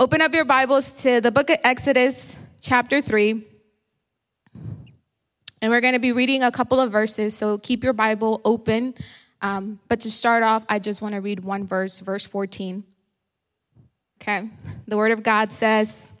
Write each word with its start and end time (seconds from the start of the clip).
Open 0.00 0.22
up 0.22 0.32
your 0.32 0.46
Bibles 0.46 1.02
to 1.02 1.20
the 1.20 1.30
book 1.30 1.50
of 1.50 1.58
Exodus, 1.62 2.34
chapter 2.62 3.02
3. 3.02 3.44
And 5.60 5.70
we're 5.70 5.82
going 5.82 5.92
to 5.92 6.00
be 6.00 6.12
reading 6.12 6.42
a 6.42 6.50
couple 6.50 6.80
of 6.80 6.90
verses, 6.90 7.36
so 7.36 7.58
keep 7.58 7.84
your 7.84 7.92
Bible 7.92 8.40
open. 8.42 8.94
Um, 9.42 9.78
but 9.88 10.00
to 10.00 10.10
start 10.10 10.42
off, 10.42 10.64
I 10.70 10.78
just 10.78 11.02
want 11.02 11.16
to 11.16 11.20
read 11.20 11.44
one 11.44 11.66
verse, 11.66 12.00
verse 12.00 12.24
14. 12.24 12.82
Okay. 14.22 14.48
The 14.88 14.96
word 14.96 15.12
of 15.12 15.22
God 15.22 15.52
says, 15.52 16.12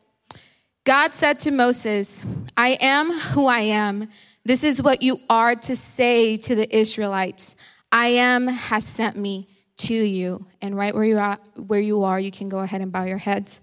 God 0.84 1.14
said 1.14 1.38
to 1.38 1.50
Moses, 1.50 2.22
I 2.58 2.76
am 2.82 3.10
who 3.10 3.46
I 3.46 3.60
am. 3.60 4.10
This 4.44 4.62
is 4.62 4.82
what 4.82 5.00
you 5.00 5.20
are 5.30 5.54
to 5.54 5.74
say 5.74 6.36
to 6.36 6.54
the 6.54 6.76
Israelites. 6.76 7.56
I 7.90 8.08
am 8.08 8.46
has 8.46 8.84
sent 8.84 9.16
me 9.16 9.48
to 9.78 9.94
you. 9.94 10.44
And 10.60 10.76
right 10.76 10.94
where 10.94 11.04
you 11.04 11.18
are, 11.18 11.38
where 11.56 11.80
you 11.80 12.02
are, 12.02 12.20
you 12.20 12.30
can 12.30 12.50
go 12.50 12.58
ahead 12.58 12.82
and 12.82 12.92
bow 12.92 13.04
your 13.04 13.16
heads. 13.16 13.62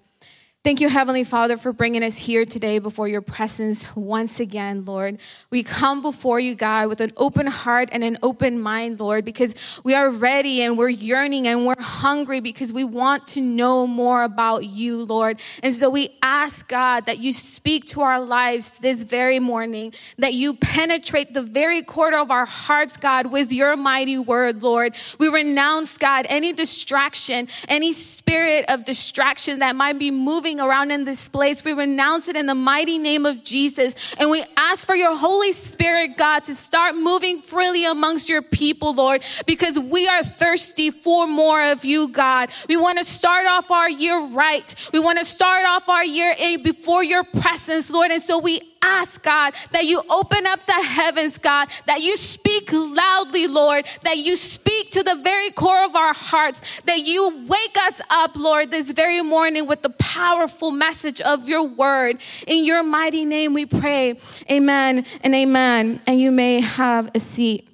Thank 0.68 0.82
you, 0.82 0.90
Heavenly 0.90 1.24
Father, 1.24 1.56
for 1.56 1.72
bringing 1.72 2.04
us 2.04 2.18
here 2.18 2.44
today 2.44 2.80
before 2.80 3.08
your 3.08 3.22
presence 3.22 3.88
once 3.96 4.42
again, 4.42 4.84
Lord. 4.84 5.18
We 5.50 5.64
come 5.64 6.02
before 6.02 6.42
you, 6.42 6.56
God, 6.56 6.90
with 6.90 7.00
an 7.00 7.14
open 7.16 7.48
heart 7.48 7.88
and 7.94 8.04
an 8.04 8.18
open 8.22 8.60
mind, 8.60 9.00
Lord, 9.00 9.24
because 9.24 9.56
we 9.86 9.96
are 9.96 10.10
ready 10.10 10.62
and 10.62 10.78
we're 10.78 10.90
yearning 10.90 11.48
and 11.48 11.66
we're 11.66 11.80
hungry 11.80 12.42
because 12.42 12.74
we 12.74 12.84
want 12.84 13.28
to 13.28 13.40
know 13.40 13.88
more 13.88 14.24
about 14.24 14.66
you, 14.66 15.06
Lord. 15.06 15.40
And 15.64 15.74
so 15.74 15.90
we 15.90 16.10
ask, 16.22 16.68
God, 16.68 17.06
that 17.06 17.20
you 17.20 17.32
speak 17.32 17.88
to 17.88 18.02
our 18.02 18.20
lives 18.20 18.80
this 18.80 19.04
very 19.04 19.40
morning, 19.40 19.94
that 20.18 20.34
you 20.34 20.54
penetrate 20.54 21.34
the 21.34 21.44
very 21.44 21.82
core 21.82 22.14
of 22.14 22.30
our 22.30 22.46
hearts, 22.46 22.98
God, 22.98 23.32
with 23.32 23.54
your 23.54 23.78
mighty 23.78 24.18
word, 24.18 24.62
Lord. 24.62 24.96
We 25.18 25.30
renounce, 25.30 25.98
God, 25.98 26.26
any 26.28 26.52
distraction, 26.52 27.48
any 27.70 27.94
spirit 27.94 28.66
of 28.68 28.84
distraction 28.84 29.60
that 29.60 29.74
might 29.74 29.98
be 29.98 30.12
moving 30.12 30.57
around 30.60 30.92
in 30.92 31.04
this 31.04 31.28
place. 31.28 31.64
We 31.64 31.74
renounce 31.74 32.28
it 32.28 32.36
in 32.36 32.46
the 32.46 32.56
mighty 32.56 32.98
name 32.98 33.26
of 33.26 33.44
Jesus. 33.44 33.96
And 34.20 34.30
we 34.30 34.44
ask 34.56 34.86
for 34.86 34.96
your 34.96 35.16
Holy 35.16 35.52
Spirit, 35.52 36.18
God, 36.18 36.44
to 36.46 36.56
start 36.56 36.96
moving 36.96 37.40
freely 37.40 37.86
amongst 37.86 38.30
your 38.30 38.42
people, 38.42 38.94
Lord, 38.94 39.24
because 39.46 39.78
we 39.78 40.08
are 40.08 40.24
thirsty 40.24 40.90
for 40.90 41.28
more 41.28 41.72
of 41.72 41.86
you, 41.86 42.10
God. 42.10 42.50
We 42.68 42.78
want 42.78 42.98
to 42.98 43.04
start 43.04 43.46
off 43.48 43.72
our 43.72 43.90
year 43.90 44.20
right. 44.28 44.74
We 44.94 45.00
want 45.00 45.20
to 45.20 45.26
start 45.26 45.66
off 45.66 45.90
our 45.90 46.04
year 46.04 46.34
before 46.64 47.04
your 47.04 47.24
presence, 47.24 47.90
Lord. 47.90 48.12
And 48.12 48.22
so 48.22 48.40
we 48.40 48.62
ask, 48.82 49.24
God, 49.24 49.54
that 49.72 49.86
you 49.86 50.02
open 50.10 50.46
up 50.46 50.66
the 50.66 50.74
heavens, 50.74 51.38
God, 51.38 51.70
that 51.86 52.02
you 52.02 52.18
speak 52.18 52.72
loudly, 52.72 53.48
Lord, 53.48 53.86
that 54.04 54.18
you 54.18 54.36
speak 54.36 54.92
to 54.92 55.04
the 55.04 55.16
very 55.16 55.52
core 55.52 55.84
of 55.84 55.96
our 55.96 56.14
hearts, 56.14 56.82
that 56.82 57.00
you 57.00 57.46
wake 57.48 57.78
us 57.78 58.02
up, 58.10 58.36
Lord, 58.36 58.72
this 58.72 58.92
very 58.92 59.22
morning 59.22 59.68
with 59.68 59.82
the 59.82 59.90
powerful 59.90 60.72
message 60.72 61.22
of 61.22 61.48
your 61.48 61.68
word. 61.68 62.18
In 62.48 62.66
your 62.66 62.84
mighty 62.84 63.26
name 63.26 63.54
we 63.54 63.66
pray. 63.66 64.20
Amen 64.50 65.06
and 65.22 65.36
amen. 65.36 66.02
And 66.08 66.20
you 66.20 66.32
may 66.32 66.62
have 66.62 67.12
a 67.16 67.20
seat. 67.20 67.68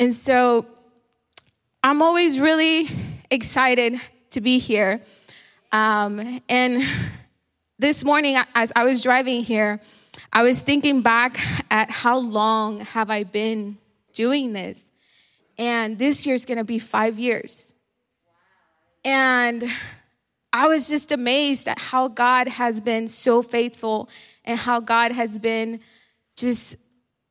And 0.00 0.14
so 0.14 0.66
I'm 1.82 2.02
always 2.02 2.38
really 2.38 2.88
excited 3.30 4.00
to 4.30 4.40
be 4.40 4.58
here. 4.58 5.00
Um, 5.72 6.40
and 6.48 6.82
this 7.78 8.02
morning, 8.02 8.36
as 8.56 8.72
I 8.74 8.84
was 8.84 9.00
driving 9.02 9.44
here, 9.44 9.80
I 10.32 10.42
was 10.42 10.62
thinking 10.62 11.00
back 11.00 11.38
at 11.70 11.90
how 11.90 12.18
long 12.18 12.80
have 12.80 13.08
I 13.08 13.22
been 13.22 13.78
doing 14.14 14.52
this? 14.52 14.90
And 15.56 15.96
this 15.96 16.26
year's 16.26 16.44
gonna 16.44 16.64
be 16.64 16.80
five 16.80 17.20
years. 17.20 17.72
And 19.04 19.64
I 20.52 20.66
was 20.66 20.88
just 20.88 21.12
amazed 21.12 21.68
at 21.68 21.78
how 21.78 22.08
God 22.08 22.48
has 22.48 22.80
been 22.80 23.06
so 23.06 23.42
faithful 23.42 24.08
and 24.44 24.58
how 24.58 24.80
God 24.80 25.12
has 25.12 25.38
been 25.38 25.78
just 26.36 26.74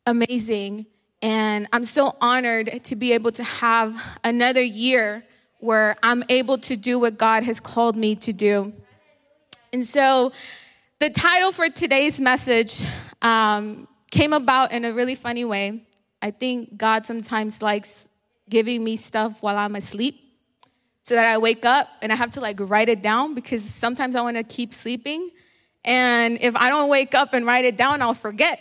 amazing. 0.05 0.85
And 1.21 1.67
I'm 1.73 1.83
so 1.83 2.15
honored 2.21 2.85
to 2.85 2.95
be 2.95 3.11
able 3.11 3.33
to 3.33 3.43
have 3.43 4.01
another 4.23 4.61
year 4.61 5.23
where 5.59 5.97
I'm 6.01 6.23
able 6.29 6.57
to 6.59 6.77
do 6.77 6.99
what 6.99 7.17
God 7.17 7.43
has 7.43 7.59
called 7.59 7.97
me 7.97 8.15
to 8.15 8.31
do. 8.31 8.73
And 9.73 9.85
so 9.85 10.31
the 10.99 11.09
title 11.09 11.51
for 11.51 11.69
today's 11.69 12.19
message 12.19 12.85
um, 13.21 13.87
came 14.11 14.33
about 14.33 14.71
in 14.71 14.85
a 14.85 14.93
really 14.93 15.15
funny 15.15 15.45
way. 15.45 15.83
I 16.21 16.31
think 16.31 16.77
God 16.77 17.05
sometimes 17.05 17.61
likes 17.61 18.07
giving 18.49 18.83
me 18.83 18.95
stuff 18.95 19.43
while 19.43 19.57
I'm 19.57 19.75
asleep 19.75 20.23
so 21.03 21.15
that 21.15 21.25
I 21.25 21.37
wake 21.37 21.65
up 21.65 21.87
and 22.01 22.11
I 22.11 22.15
have 22.15 22.33
to 22.33 22.41
like 22.41 22.57
write 22.59 22.89
it 22.89 23.01
down 23.01 23.33
because 23.33 23.63
sometimes 23.63 24.15
I 24.15 24.21
want 24.21 24.37
to 24.37 24.43
keep 24.43 24.73
sleeping. 24.73 25.29
And 25.85 26.37
if 26.41 26.55
I 26.55 26.69
don't 26.69 26.89
wake 26.89 27.13
up 27.15 27.33
and 27.33 27.45
write 27.45 27.65
it 27.65 27.77
down, 27.77 28.01
I'll 28.01 28.13
forget. 28.13 28.59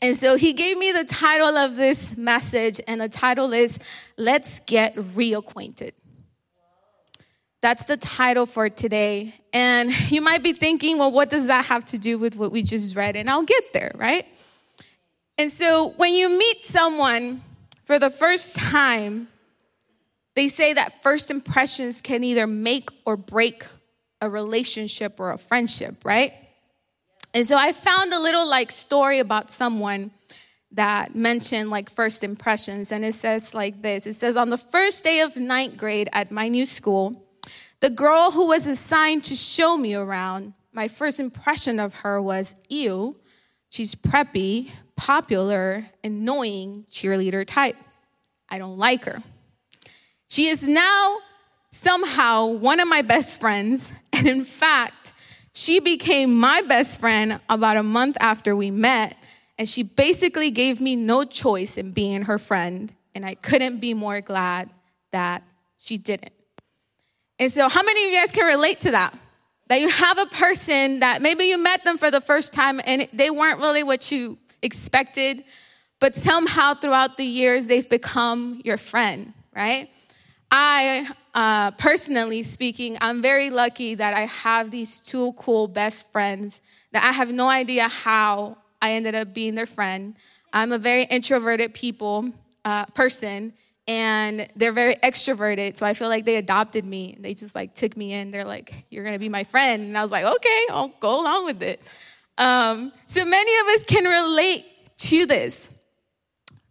And 0.00 0.16
so 0.16 0.36
he 0.36 0.52
gave 0.52 0.78
me 0.78 0.90
the 0.90 1.04
title 1.04 1.56
of 1.56 1.76
this 1.76 2.16
message, 2.16 2.80
and 2.88 3.00
the 3.00 3.08
title 3.08 3.52
is 3.52 3.78
Let's 4.16 4.58
Get 4.60 4.96
Reacquainted. 4.96 5.92
That's 7.62 7.84
the 7.84 7.96
title 7.96 8.44
for 8.44 8.68
today. 8.68 9.34
And 9.52 9.92
you 10.10 10.20
might 10.20 10.42
be 10.42 10.52
thinking, 10.52 10.98
well, 10.98 11.12
what 11.12 11.30
does 11.30 11.46
that 11.46 11.66
have 11.66 11.86
to 11.86 11.98
do 11.98 12.18
with 12.18 12.36
what 12.36 12.52
we 12.52 12.62
just 12.62 12.94
read? 12.94 13.16
And 13.16 13.30
I'll 13.30 13.44
get 13.44 13.72
there, 13.72 13.92
right? 13.94 14.26
And 15.38 15.50
so 15.50 15.94
when 15.96 16.12
you 16.12 16.28
meet 16.28 16.62
someone 16.62 17.40
for 17.84 17.98
the 17.98 18.10
first 18.10 18.56
time, 18.56 19.28
they 20.34 20.48
say 20.48 20.72
that 20.72 21.02
first 21.02 21.30
impressions 21.30 22.00
can 22.00 22.24
either 22.24 22.46
make 22.46 22.90
or 23.06 23.16
break 23.16 23.64
a 24.20 24.28
relationship 24.28 25.18
or 25.18 25.30
a 25.30 25.38
friendship, 25.38 26.04
right? 26.04 26.32
And 27.34 27.46
so 27.46 27.56
I 27.56 27.72
found 27.72 28.12
a 28.12 28.20
little 28.20 28.48
like 28.48 28.70
story 28.70 29.18
about 29.18 29.50
someone 29.50 30.10
that 30.72 31.14
mentioned 31.14 31.68
like 31.68 31.90
first 31.90 32.24
impressions. 32.24 32.92
And 32.92 33.04
it 33.04 33.14
says 33.14 33.54
like 33.54 33.82
this 33.82 34.06
it 34.06 34.14
says, 34.14 34.36
On 34.36 34.50
the 34.50 34.58
first 34.58 35.04
day 35.04 35.20
of 35.20 35.36
ninth 35.36 35.76
grade 35.76 36.08
at 36.12 36.30
my 36.30 36.48
new 36.48 36.66
school, 36.66 37.22
the 37.82 37.90
girl 37.90 38.30
who 38.30 38.46
was 38.46 38.68
assigned 38.68 39.24
to 39.24 39.34
show 39.34 39.76
me 39.76 39.92
around, 39.92 40.54
my 40.72 40.86
first 40.86 41.18
impression 41.18 41.80
of 41.80 41.94
her 41.96 42.22
was 42.22 42.54
ew, 42.68 43.16
she's 43.70 43.96
preppy, 43.96 44.70
popular, 44.96 45.88
annoying 46.04 46.86
cheerleader 46.88 47.44
type. 47.44 47.76
I 48.48 48.58
don't 48.58 48.78
like 48.78 49.04
her. 49.06 49.20
She 50.28 50.46
is 50.46 50.68
now 50.68 51.18
somehow 51.72 52.46
one 52.46 52.78
of 52.78 52.86
my 52.86 53.02
best 53.02 53.40
friends. 53.40 53.92
And 54.14 54.28
in 54.28 54.44
fact, 54.44 55.12
she 55.52 55.80
became 55.80 56.38
my 56.38 56.62
best 56.62 57.00
friend 57.00 57.40
about 57.48 57.76
a 57.76 57.82
month 57.82 58.16
after 58.20 58.54
we 58.54 58.70
met. 58.70 59.16
And 59.58 59.68
she 59.68 59.82
basically 59.82 60.52
gave 60.52 60.80
me 60.80 60.94
no 60.94 61.24
choice 61.24 61.76
in 61.76 61.90
being 61.90 62.22
her 62.22 62.38
friend. 62.38 62.92
And 63.16 63.26
I 63.26 63.34
couldn't 63.34 63.80
be 63.80 63.94
more 63.94 64.20
glad 64.20 64.70
that 65.10 65.42
she 65.76 65.98
didn't. 65.98 66.32
And 67.42 67.50
so, 67.50 67.68
how 67.68 67.82
many 67.82 68.04
of 68.04 68.12
you 68.12 68.20
guys 68.20 68.30
can 68.30 68.46
relate 68.46 68.78
to 68.82 68.92
that? 68.92 69.18
That 69.66 69.80
you 69.80 69.88
have 69.88 70.16
a 70.16 70.26
person 70.26 71.00
that 71.00 71.20
maybe 71.20 71.42
you 71.46 71.58
met 71.58 71.82
them 71.82 71.98
for 71.98 72.08
the 72.08 72.20
first 72.20 72.52
time 72.52 72.80
and 72.84 73.08
they 73.12 73.30
weren't 73.30 73.58
really 73.58 73.82
what 73.82 74.12
you 74.12 74.38
expected, 74.62 75.42
but 75.98 76.14
somehow 76.14 76.74
throughout 76.74 77.16
the 77.16 77.24
years 77.24 77.66
they've 77.66 77.88
become 77.88 78.62
your 78.64 78.76
friend, 78.78 79.32
right? 79.56 79.90
I, 80.52 81.10
uh, 81.34 81.72
personally 81.72 82.44
speaking, 82.44 82.96
I'm 83.00 83.20
very 83.20 83.50
lucky 83.50 83.96
that 83.96 84.14
I 84.14 84.26
have 84.26 84.70
these 84.70 85.00
two 85.00 85.32
cool 85.32 85.66
best 85.66 86.12
friends 86.12 86.60
that 86.92 87.02
I 87.02 87.10
have 87.10 87.30
no 87.30 87.48
idea 87.48 87.88
how 87.88 88.56
I 88.80 88.92
ended 88.92 89.16
up 89.16 89.34
being 89.34 89.56
their 89.56 89.66
friend. 89.66 90.14
I'm 90.52 90.70
a 90.70 90.78
very 90.78 91.06
introverted 91.06 91.74
people 91.74 92.30
uh, 92.64 92.86
person, 92.86 93.54
and 93.88 94.48
they're 94.54 94.72
very 94.72 94.94
extroverted 94.96 95.76
so 95.76 95.84
i 95.84 95.94
feel 95.94 96.08
like 96.08 96.24
they 96.24 96.36
adopted 96.36 96.84
me. 96.84 97.16
They 97.18 97.34
just 97.34 97.54
like 97.54 97.74
took 97.74 97.96
me 97.96 98.12
in. 98.12 98.30
They're 98.30 98.44
like 98.44 98.84
you're 98.90 99.04
gonna 99.04 99.18
be 99.18 99.28
my 99.28 99.44
friend. 99.44 99.82
And 99.82 99.98
i 99.98 100.02
was 100.02 100.12
like 100.12 100.24
okay 100.24 100.66
i'll 100.70 100.92
go 101.00 101.22
along 101.22 101.44
with 101.46 101.62
it. 101.62 101.80
Um, 102.38 102.92
so 103.06 103.24
many 103.24 103.60
of 103.60 103.66
us 103.74 103.84
can 103.84 104.04
relate 104.04 104.64
to 104.98 105.26
this 105.26 105.70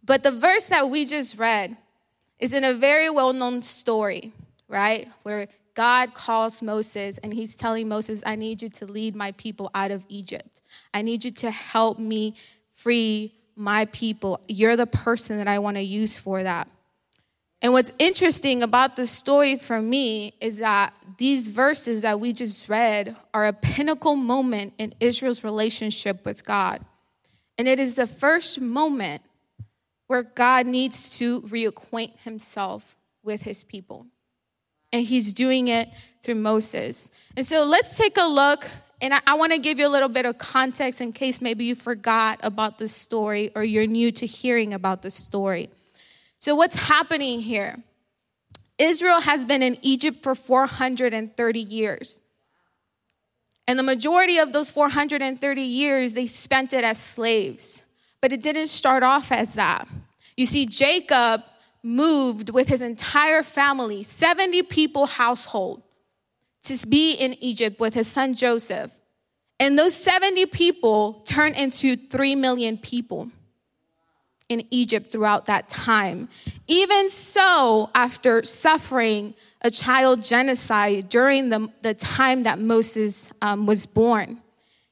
but 0.04 0.22
the 0.22 0.32
verse 0.32 0.66
that 0.66 0.90
we 0.90 1.04
just 1.04 1.38
read 1.38 1.76
is 2.38 2.52
in 2.52 2.64
a 2.64 2.74
very 2.74 3.08
well-known 3.08 3.62
story 3.62 4.32
right 4.68 5.08
where 5.22 5.48
god 5.74 6.14
calls 6.14 6.62
moses 6.62 7.18
and 7.18 7.32
he's 7.32 7.56
telling 7.56 7.88
moses 7.88 8.22
i 8.26 8.34
need 8.34 8.62
you 8.62 8.68
to 8.68 8.86
lead 8.86 9.14
my 9.14 9.32
people 9.32 9.70
out 9.74 9.90
of 9.90 10.04
egypt. 10.08 10.62
I 10.94 11.02
need 11.02 11.24
you 11.24 11.30
to 11.30 11.50
help 11.50 11.98
me 11.98 12.34
free 12.70 13.32
my 13.54 13.84
people. 13.86 14.40
You're 14.48 14.76
the 14.76 14.86
person 14.86 15.36
that 15.36 15.48
i 15.48 15.58
want 15.58 15.76
to 15.76 15.82
use 15.82 16.18
for 16.18 16.42
that 16.42 16.68
and 17.62 17.72
what's 17.72 17.92
interesting 18.00 18.62
about 18.62 18.96
the 18.96 19.06
story 19.06 19.56
for 19.56 19.80
me 19.80 20.34
is 20.40 20.58
that 20.58 20.92
these 21.16 21.48
verses 21.48 22.02
that 22.02 22.18
we 22.18 22.32
just 22.32 22.68
read 22.68 23.16
are 23.32 23.46
a 23.46 23.52
pinnacle 23.52 24.16
moment 24.16 24.74
in 24.78 24.94
Israel's 24.98 25.44
relationship 25.44 26.26
with 26.26 26.44
God. 26.44 26.84
And 27.56 27.68
it 27.68 27.78
is 27.78 27.94
the 27.94 28.08
first 28.08 28.60
moment 28.60 29.22
where 30.08 30.24
God 30.24 30.66
needs 30.66 31.16
to 31.18 31.42
reacquaint 31.42 32.18
himself 32.20 32.96
with 33.22 33.42
his 33.42 33.62
people. 33.62 34.06
and 34.92 35.06
he's 35.06 35.32
doing 35.32 35.68
it 35.68 35.88
through 36.22 36.34
Moses. 36.34 37.10
And 37.36 37.46
so 37.46 37.64
let's 37.64 37.96
take 37.96 38.16
a 38.18 38.26
look. 38.26 38.68
And 39.00 39.14
I, 39.14 39.20
I 39.26 39.34
want 39.34 39.52
to 39.52 39.58
give 39.58 39.78
you 39.78 39.86
a 39.86 39.90
little 39.90 40.08
bit 40.08 40.26
of 40.26 40.38
context 40.38 41.00
in 41.00 41.12
case 41.12 41.40
maybe 41.40 41.64
you 41.64 41.74
forgot 41.74 42.38
about 42.42 42.78
the 42.78 42.88
story 42.88 43.50
or 43.54 43.64
you're 43.64 43.86
new 43.86 44.12
to 44.12 44.26
hearing 44.26 44.74
about 44.74 45.02
the 45.02 45.10
story. 45.10 45.70
So, 46.42 46.56
what's 46.56 46.74
happening 46.74 47.38
here? 47.38 47.76
Israel 48.76 49.20
has 49.20 49.44
been 49.44 49.62
in 49.62 49.78
Egypt 49.80 50.24
for 50.24 50.34
430 50.34 51.60
years. 51.60 52.20
And 53.68 53.78
the 53.78 53.84
majority 53.84 54.38
of 54.38 54.52
those 54.52 54.68
430 54.68 55.62
years, 55.62 56.14
they 56.14 56.26
spent 56.26 56.72
it 56.72 56.82
as 56.82 56.98
slaves. 56.98 57.84
But 58.20 58.32
it 58.32 58.42
didn't 58.42 58.66
start 58.66 59.04
off 59.04 59.30
as 59.30 59.54
that. 59.54 59.86
You 60.36 60.46
see, 60.46 60.66
Jacob 60.66 61.44
moved 61.80 62.50
with 62.50 62.66
his 62.66 62.82
entire 62.82 63.44
family, 63.44 64.02
70 64.02 64.64
people 64.64 65.06
household, 65.06 65.84
to 66.64 66.88
be 66.88 67.12
in 67.12 67.34
Egypt 67.34 67.78
with 67.78 67.94
his 67.94 68.08
son 68.08 68.34
Joseph. 68.34 68.98
And 69.60 69.78
those 69.78 69.94
70 69.94 70.46
people 70.46 71.22
turned 71.24 71.54
into 71.54 71.96
3 71.96 72.34
million 72.34 72.78
people 72.78 73.30
in 74.48 74.64
Egypt 74.70 75.10
throughout 75.10 75.46
that 75.46 75.68
time. 75.68 76.28
Even 76.66 77.10
so, 77.10 77.90
after 77.94 78.42
suffering 78.42 79.34
a 79.62 79.70
child 79.70 80.22
genocide 80.22 81.08
during 81.08 81.50
the, 81.50 81.68
the 81.82 81.94
time 81.94 82.42
that 82.42 82.58
Moses 82.58 83.30
um, 83.40 83.66
was 83.66 83.86
born. 83.86 84.42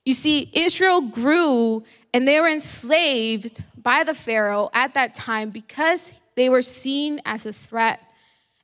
You 0.05 0.15
see, 0.15 0.51
Israel 0.53 1.03
grew 1.03 1.85
and 2.15 2.27
they 2.27 2.41
were 2.41 2.49
enslaved 2.49 3.63
by 3.77 4.05
the 4.05 4.15
Pharaoh 4.15 4.71
at 4.73 4.95
that 4.95 5.15
time 5.15 5.51
because 5.51 6.15
they 6.37 6.49
were 6.49 6.63
seen 6.63 7.21
as 7.25 7.47
a 7.47 7.53
threat. 7.53 8.03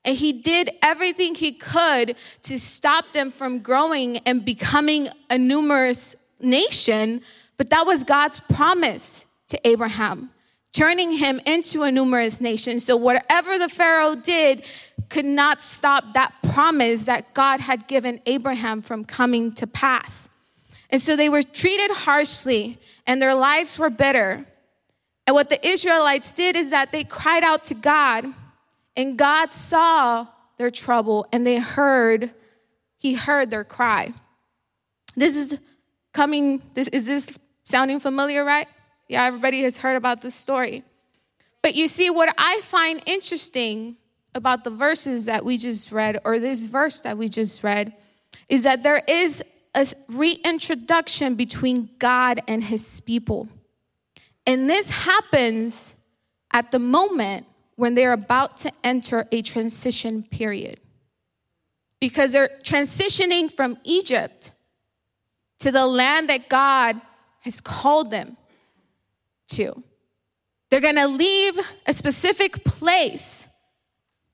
And 0.04 0.16
he 0.16 0.32
did 0.32 0.70
everything 0.82 1.34
he 1.34 1.52
could 1.52 2.16
to 2.44 2.58
stop 2.58 3.12
them 3.12 3.30
from 3.30 3.58
growing 3.58 4.18
and 4.18 4.44
becoming 4.44 5.08
a 5.28 5.36
numerous 5.36 6.14
nation. 6.40 7.22
But 7.56 7.70
that 7.70 7.86
was 7.86 8.04
God's 8.04 8.40
promise 8.40 9.26
to 9.48 9.60
Abraham, 9.66 10.30
turning 10.76 11.12
him 11.12 11.40
into 11.46 11.82
a 11.84 11.90
numerous 11.90 12.38
nation. 12.38 12.78
So, 12.78 12.96
whatever 12.96 13.58
the 13.58 13.68
Pharaoh 13.68 14.14
did 14.14 14.62
could 15.08 15.24
not 15.24 15.62
stop 15.62 16.12
that 16.12 16.34
promise 16.52 17.04
that 17.04 17.32
God 17.32 17.60
had 17.60 17.86
given 17.86 18.20
Abraham 18.26 18.82
from 18.82 19.04
coming 19.04 19.52
to 19.52 19.66
pass. 19.66 20.28
And 20.90 21.00
so 21.00 21.16
they 21.16 21.28
were 21.28 21.42
treated 21.42 21.90
harshly 21.90 22.78
and 23.06 23.22
their 23.22 23.34
lives 23.34 23.78
were 23.78 23.88
bitter. 23.88 24.46
And 25.26 25.34
what 25.34 25.48
the 25.48 25.66
Israelites 25.66 26.32
did 26.32 26.56
is 26.56 26.70
that 26.70 26.92
they 26.92 27.04
cried 27.04 27.42
out 27.42 27.64
to 27.64 27.74
God, 27.74 28.26
and 28.96 29.18
God 29.18 29.50
saw 29.50 30.26
their 30.56 30.70
trouble 30.70 31.26
and 31.32 31.46
they 31.46 31.58
heard, 31.58 32.32
He 32.98 33.14
heard 33.14 33.50
their 33.50 33.64
cry. 33.64 34.12
This 35.16 35.36
is 35.36 35.58
coming, 36.12 36.62
this 36.74 36.88
is 36.88 37.06
this 37.06 37.38
sounding 37.64 37.98
familiar, 37.98 38.44
right? 38.44 38.68
Yeah, 39.08 39.24
everybody 39.24 39.62
has 39.62 39.78
heard 39.78 39.96
about 39.96 40.22
this 40.22 40.34
story. 40.34 40.82
But 41.62 41.74
you 41.74 41.88
see, 41.88 42.10
what 42.10 42.34
I 42.38 42.60
find 42.62 43.00
interesting 43.06 43.96
about 44.34 44.64
the 44.64 44.70
verses 44.70 45.26
that 45.26 45.44
we 45.44 45.56
just 45.58 45.90
read, 45.92 46.20
or 46.24 46.38
this 46.38 46.66
verse 46.66 47.00
that 47.02 47.16
we 47.16 47.28
just 47.28 47.62
read, 47.62 47.94
is 48.48 48.64
that 48.64 48.82
there 48.82 49.02
is 49.08 49.42
a 49.74 49.86
reintroduction 50.08 51.34
between 51.34 51.90
God 51.98 52.40
and 52.48 52.64
his 52.64 53.00
people. 53.00 53.48
And 54.46 54.68
this 54.68 54.90
happens 54.90 55.96
at 56.52 56.70
the 56.70 56.78
moment 56.78 57.46
when 57.76 57.94
they're 57.94 58.12
about 58.12 58.58
to 58.58 58.72
enter 58.82 59.26
a 59.32 59.42
transition 59.42 60.22
period. 60.22 60.80
Because 62.00 62.32
they're 62.32 62.50
transitioning 62.62 63.52
from 63.52 63.76
Egypt 63.84 64.52
to 65.60 65.70
the 65.70 65.86
land 65.86 66.28
that 66.28 66.48
God 66.48 67.00
has 67.40 67.60
called 67.60 68.10
them 68.10 68.36
to. 69.56 69.82
They're 70.70 70.80
gonna 70.80 71.08
leave 71.08 71.58
a 71.86 71.92
specific 71.92 72.64
place 72.64 73.48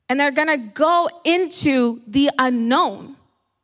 and 0.09 0.19
they're 0.19 0.31
gonna 0.31 0.57
go 0.57 1.09
into 1.23 2.01
the 2.07 2.29
unknown 2.37 3.15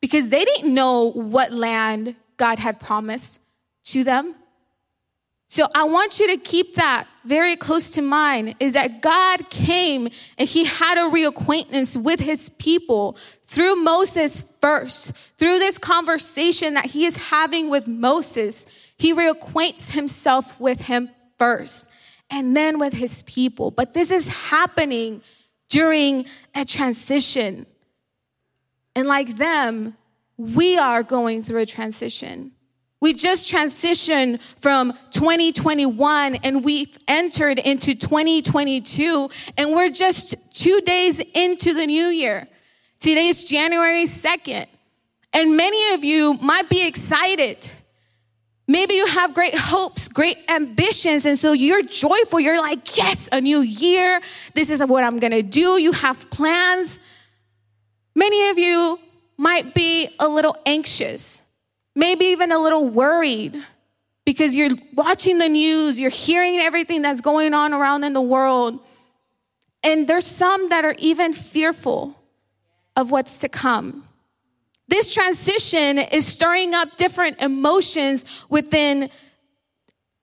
because 0.01 0.29
they 0.29 0.45
didn't 0.45 0.73
know 0.73 1.11
what 1.11 1.51
land 1.51 2.15
God 2.37 2.59
had 2.59 2.79
promised 2.79 3.39
to 3.85 4.03
them. 4.03 4.35
So 5.47 5.67
I 5.73 5.85
want 5.85 6.19
you 6.19 6.27
to 6.27 6.37
keep 6.37 6.75
that 6.75 7.07
very 7.25 7.55
close 7.55 7.89
to 7.91 8.03
mind 8.03 8.53
is 8.59 8.73
that 8.73 9.01
God 9.01 9.49
came 9.49 10.07
and 10.37 10.47
he 10.47 10.65
had 10.65 10.99
a 10.99 11.09
reacquaintance 11.09 12.01
with 12.01 12.19
his 12.19 12.49
people 12.49 13.17
through 13.45 13.77
Moses 13.77 14.45
first. 14.61 15.11
Through 15.37 15.57
this 15.57 15.79
conversation 15.79 16.75
that 16.75 16.85
he 16.85 17.03
is 17.03 17.29
having 17.29 17.71
with 17.71 17.87
Moses, 17.87 18.67
he 18.95 19.11
reacquaints 19.11 19.91
himself 19.91 20.59
with 20.59 20.81
him 20.81 21.09
first 21.39 21.87
and 22.29 22.55
then 22.55 22.77
with 22.77 22.93
his 22.93 23.23
people. 23.23 23.71
But 23.71 23.93
this 23.93 24.11
is 24.11 24.27
happening 24.27 25.21
during 25.69 26.25
a 26.53 26.65
transition. 26.65 27.65
And 28.95 29.07
like 29.07 29.37
them, 29.37 29.95
we 30.37 30.77
are 30.77 31.03
going 31.03 31.43
through 31.43 31.61
a 31.61 31.65
transition. 31.65 32.51
We 33.01 33.13
just 33.13 33.51
transitioned 33.51 34.41
from 34.57 34.93
2021 35.11 36.35
and 36.43 36.65
we've 36.65 36.97
entered 37.07 37.57
into 37.59 37.95
2022 37.95 39.29
and 39.57 39.71
we're 39.71 39.89
just 39.89 40.35
two 40.53 40.81
days 40.81 41.19
into 41.33 41.73
the 41.73 41.85
new 41.85 42.07
year. 42.07 42.47
Today's 42.99 43.45
January 43.45 44.03
2nd. 44.03 44.67
And 45.31 45.55
many 45.55 45.93
of 45.93 46.03
you 46.03 46.33
might 46.41 46.67
be 46.69 46.85
excited. 46.85 47.69
Maybe 48.69 48.93
you 48.93 49.07
have 49.07 49.33
great 49.33 49.57
hopes, 49.57 50.07
great 50.07 50.37
ambitions, 50.47 51.25
and 51.25 51.37
so 51.37 51.51
you're 51.51 51.81
joyful. 51.81 52.39
You're 52.39 52.61
like, 52.61 52.95
yes, 52.95 53.27
a 53.31 53.41
new 53.41 53.59
year. 53.61 54.21
This 54.53 54.69
is 54.69 54.79
what 54.81 55.03
I'm 55.03 55.17
gonna 55.17 55.43
do. 55.43 55.81
You 55.81 55.91
have 55.91 56.29
plans. 56.29 56.99
Many 58.15 58.49
of 58.49 58.57
you 58.59 58.99
might 59.37 59.73
be 59.73 60.09
a 60.19 60.29
little 60.29 60.55
anxious 60.65 61.41
maybe 61.99 62.25
even 62.25 62.51
a 62.51 62.57
little 62.57 62.87
worried 62.87 63.61
because 64.25 64.55
you're 64.55 64.69
watching 64.93 65.37
the 65.37 65.49
news, 65.49 65.99
you're 65.99 66.09
hearing 66.09 66.55
everything 66.57 67.01
that's 67.01 67.21
going 67.21 67.53
on 67.53 67.73
around 67.73 68.03
in 68.03 68.13
the 68.13 68.21
world. 68.21 68.79
And 69.83 70.07
there's 70.07 70.25
some 70.25 70.69
that 70.69 70.85
are 70.85 70.95
even 70.97 71.33
fearful 71.33 72.19
of 72.95 73.11
what's 73.11 73.39
to 73.41 73.49
come. 73.49 74.07
This 74.89 75.13
transition 75.13 75.99
is 75.99 76.25
stirring 76.25 76.73
up 76.73 76.97
different 76.97 77.39
emotions 77.41 78.25
within 78.49 79.11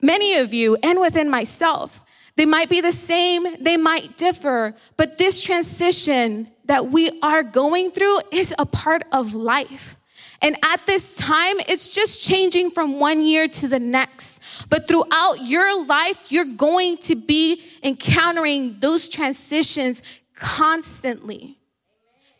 many 0.02 0.34
of 0.34 0.52
you 0.52 0.76
and 0.82 1.00
within 1.00 1.30
myself. 1.30 2.02
They 2.34 2.46
might 2.46 2.68
be 2.68 2.80
the 2.80 2.90
same, 2.90 3.46
they 3.62 3.76
might 3.76 4.18
differ, 4.18 4.74
but 4.96 5.18
this 5.18 5.40
transition 5.40 6.48
that 6.64 6.90
we 6.90 7.18
are 7.22 7.44
going 7.44 7.92
through 7.92 8.18
is 8.32 8.52
a 8.58 8.66
part 8.66 9.04
of 9.12 9.34
life. 9.34 9.96
And 10.42 10.56
at 10.64 10.84
this 10.84 11.16
time, 11.16 11.56
it's 11.68 11.88
just 11.88 12.26
changing 12.26 12.72
from 12.72 12.98
one 12.98 13.22
year 13.22 13.46
to 13.46 13.68
the 13.68 13.78
next. 13.78 14.40
But 14.68 14.88
throughout 14.88 15.44
your 15.44 15.86
life, 15.86 16.30
you're 16.32 16.44
going 16.44 16.98
to 16.98 17.14
be 17.14 17.62
encountering 17.84 18.80
those 18.80 19.08
transitions 19.08 20.02
constantly. 20.34 21.56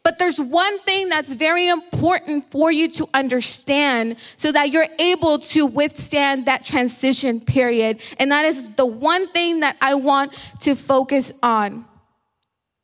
But 0.06 0.20
there's 0.20 0.38
one 0.38 0.78
thing 0.82 1.08
that's 1.08 1.34
very 1.34 1.66
important 1.66 2.48
for 2.52 2.70
you 2.70 2.88
to 2.90 3.08
understand 3.12 4.18
so 4.36 4.52
that 4.52 4.70
you're 4.70 4.86
able 5.00 5.40
to 5.40 5.66
withstand 5.66 6.46
that 6.46 6.64
transition 6.64 7.40
period. 7.40 7.98
And 8.20 8.30
that 8.30 8.44
is 8.44 8.76
the 8.76 8.86
one 8.86 9.26
thing 9.26 9.58
that 9.60 9.76
I 9.80 9.94
want 9.94 10.32
to 10.60 10.76
focus 10.76 11.32
on. 11.42 11.86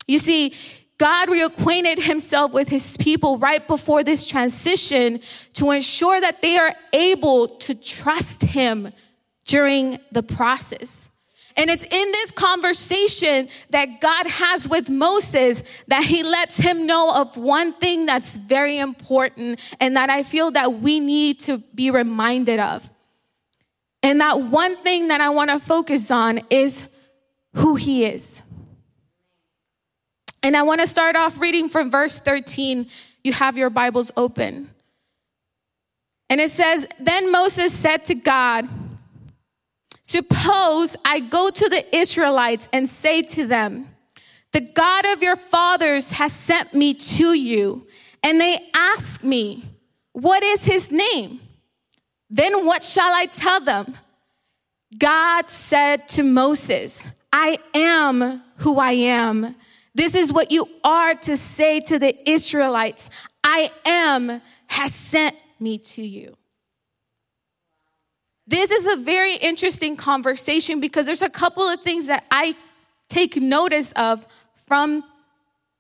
You 0.09 0.19
see, 0.19 0.53
God 0.99 1.29
reacquainted 1.29 2.03
himself 2.03 2.53
with 2.53 2.69
his 2.69 2.97
people 2.97 3.39
right 3.39 3.65
before 3.69 4.03
this 4.03 4.27
transition 4.27 5.21
to 5.53 5.71
ensure 5.71 6.21
that 6.21 6.43
they 6.43 6.59
are 6.59 6.75
able 6.93 7.47
to 7.47 7.77
trust 7.77 8.43
him 8.43 8.93
during 9.45 10.01
the 10.11 10.25
process. 10.25 11.09
And 11.57 11.71
it's 11.71 11.85
in 11.85 12.13
this 12.13 12.31
conversation 12.31 13.49
that 13.71 14.01
God 14.01 14.27
has 14.27 14.69
with 14.69 14.89
Moses 14.89 15.63
that 15.89 16.05
he 16.05 16.23
lets 16.23 16.57
him 16.57 16.87
know 16.87 17.15
of 17.15 17.37
one 17.37 17.73
thing 17.73 18.07
that's 18.07 18.37
very 18.37 18.79
important 18.79 19.61
and 19.81 19.97
that 19.97 20.11
I 20.11 20.23
feel 20.23 20.51
that 20.53 20.75
we 20.75 21.01
need 21.01 21.41
to 21.41 21.59
be 21.75 21.91
reminded 21.91 22.59
of. 22.59 22.89
And 24.03 24.21
that 24.21 24.41
one 24.41 24.77
thing 24.77 25.09
that 25.09 25.21
I 25.21 25.29
want 25.29 25.51
to 25.51 25.59
focus 25.59 26.11
on 26.11 26.41
is 26.51 26.87
who 27.55 27.77
he 27.77 28.05
is. 28.05 28.43
And 30.43 30.57
I 30.57 30.63
want 30.63 30.81
to 30.81 30.87
start 30.87 31.15
off 31.15 31.41
reading 31.41 31.69
from 31.69 31.91
verse 31.91 32.19
13. 32.19 32.87
You 33.23 33.33
have 33.33 33.57
your 33.57 33.71
Bibles 33.71 34.11
open. 34.17 34.71
And 36.29 36.41
it 36.41 36.51
says, 36.51 36.87
Then 36.99 37.31
Moses 37.31 37.73
said 37.73 38.05
to 38.07 38.15
God, 38.15 38.67
Suppose 40.13 40.95
I 41.07 41.21
go 41.21 41.49
to 41.49 41.69
the 41.71 41.97
Israelites 41.97 42.69
and 42.71 42.87
say 42.87 43.23
to 43.23 43.47
them, 43.47 43.87
The 44.51 44.61
God 44.61 45.07
of 45.07 45.23
your 45.23 45.37
fathers 45.37 46.13
has 46.13 46.35
sent 46.35 46.75
me 46.75 46.93
to 46.93 47.33
you. 47.33 47.87
And 48.23 48.39
they 48.39 48.59
ask 48.75 49.25
me, 49.25 49.65
What 50.13 50.43
is 50.43 50.67
his 50.67 50.93
name? 50.93 51.41
Then 52.29 52.67
what 52.67 52.85
shall 52.85 53.11
I 53.15 53.25
tell 53.25 53.61
them? 53.61 53.97
God 54.99 55.49
said 55.49 56.11
to 56.11 56.23
Moses, 56.23 57.09
I 57.33 57.59
am 57.73 58.43
who 58.57 58.79
I 58.79 58.93
am. 58.93 59.57
This 59.95 60.15
is 60.15 60.31
what 60.31 60.53
you 60.53 60.69
are 60.85 61.15
to 61.15 61.39
say 61.39 61.81
to 61.81 61.99
the 61.99 62.15
Israelites 62.31 63.09
I 63.43 63.71
am 63.87 64.43
has 64.67 64.95
sent 64.95 65.37
me 65.59 65.79
to 65.79 66.03
you. 66.03 66.37
This 68.47 68.71
is 68.71 68.87
a 68.87 68.97
very 68.97 69.37
interesting 69.37 69.97
conversation 69.97 70.81
because 70.81 71.07
there's 71.07 71.23
a 71.23 71.31
couple 71.31 71.67
of 71.67 71.81
things 71.81 72.07
that 72.07 72.25
I 72.31 72.55
take 73.09 73.37
notice 73.37 73.93
of 73.93 74.27
from 74.67 75.05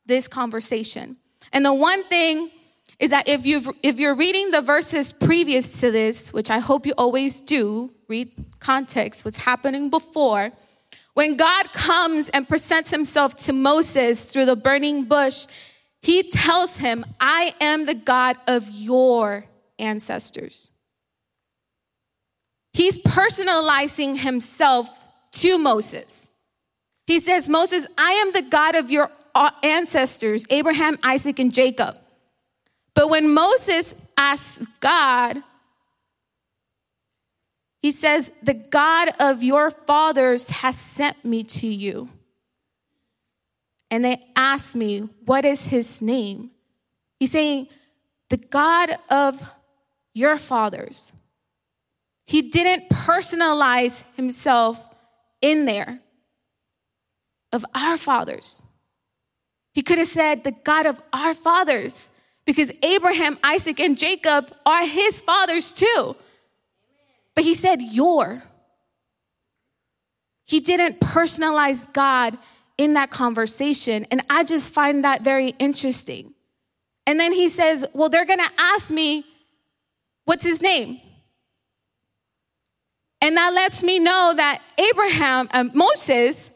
this 0.07 0.28
conversation. 0.28 1.16
And 1.52 1.64
the 1.64 1.75
one 1.75 2.04
thing 2.04 2.50
is 2.99 3.11
that 3.11 3.28
if 3.28 3.45
you 3.45 3.75
if 3.83 3.99
you're 3.99 4.14
reading 4.14 4.50
the 4.50 4.61
verses 4.61 5.12
previous 5.12 5.81
to 5.81 5.90
this, 5.90 6.33
which 6.33 6.50
I 6.50 6.61
hope 6.61 6.87
you 6.87 6.95
always 6.97 7.40
do, 7.40 7.90
read 8.09 8.31
context, 8.61 9.25
what's 9.25 9.40
happening 9.40 9.90
before, 9.90 10.52
when 11.14 11.37
God 11.37 11.73
comes 11.73 12.28
and 12.31 12.49
presents 12.49 12.90
himself 12.90 13.37
to 13.47 13.52
Moses 13.52 14.33
through 14.33 14.47
the 14.47 14.57
burning 14.57 15.04
bush, 15.04 15.47
he 16.00 16.23
tells 16.23 16.78
him, 16.78 17.04
I 17.21 17.54
am 17.61 17.87
the 17.87 17.95
God 17.95 18.37
of 18.47 18.69
your 18.71 19.45
ancestors. 19.78 20.71
He's 22.72 22.98
personalizing 22.98 24.18
himself 24.18 24.88
to 25.32 25.58
Moses. 25.58 26.28
He 27.06 27.18
says, 27.18 27.48
Moses, 27.48 27.86
I 27.98 28.12
am 28.12 28.32
the 28.32 28.42
God 28.42 28.74
of 28.74 28.90
your 28.90 29.10
ancestors, 29.62 30.46
Abraham, 30.50 30.98
Isaac, 31.02 31.38
and 31.38 31.52
Jacob. 31.52 31.96
But 32.94 33.08
when 33.08 33.32
Moses 33.32 33.94
asks 34.16 34.66
God, 34.80 35.42
he 37.80 37.90
says, 37.90 38.30
The 38.42 38.54
God 38.54 39.10
of 39.18 39.42
your 39.42 39.70
fathers 39.70 40.48
has 40.48 40.78
sent 40.78 41.24
me 41.24 41.42
to 41.44 41.66
you. 41.66 42.08
And 43.90 44.04
they 44.04 44.22
ask 44.36 44.74
me, 44.74 45.08
What 45.24 45.44
is 45.44 45.66
his 45.66 46.00
name? 46.00 46.50
He's 47.18 47.32
saying, 47.32 47.68
The 48.30 48.36
God 48.36 48.96
of 49.10 49.42
your 50.14 50.38
fathers. 50.38 51.12
He 52.32 52.40
didn't 52.40 52.88
personalize 52.88 54.04
himself 54.16 54.88
in 55.42 55.66
there 55.66 56.00
of 57.52 57.62
our 57.74 57.98
fathers. 57.98 58.62
He 59.74 59.82
could 59.82 59.98
have 59.98 60.08
said, 60.08 60.42
The 60.42 60.52
God 60.52 60.86
of 60.86 60.98
our 61.12 61.34
fathers, 61.34 62.08
because 62.46 62.72
Abraham, 62.82 63.36
Isaac, 63.44 63.78
and 63.80 63.98
Jacob 63.98 64.50
are 64.64 64.86
his 64.86 65.20
fathers 65.20 65.74
too. 65.74 66.16
But 67.34 67.44
he 67.44 67.52
said, 67.52 67.82
Your. 67.82 68.42
He 70.46 70.60
didn't 70.60 71.00
personalize 71.00 71.92
God 71.92 72.38
in 72.78 72.94
that 72.94 73.10
conversation. 73.10 74.06
And 74.10 74.22
I 74.30 74.44
just 74.44 74.72
find 74.72 75.04
that 75.04 75.20
very 75.20 75.50
interesting. 75.58 76.32
And 77.06 77.20
then 77.20 77.34
he 77.34 77.48
says, 77.48 77.84
Well, 77.92 78.08
they're 78.08 78.24
going 78.24 78.38
to 78.38 78.52
ask 78.58 78.90
me, 78.90 79.26
What's 80.24 80.44
his 80.44 80.62
name? 80.62 81.01
And 83.22 83.36
that 83.36 83.54
lets 83.54 83.84
me 83.84 84.00
know 84.00 84.34
that 84.36 84.60
Abraham, 84.90 85.48
uh, 85.52 85.64
Moses, 85.72 86.50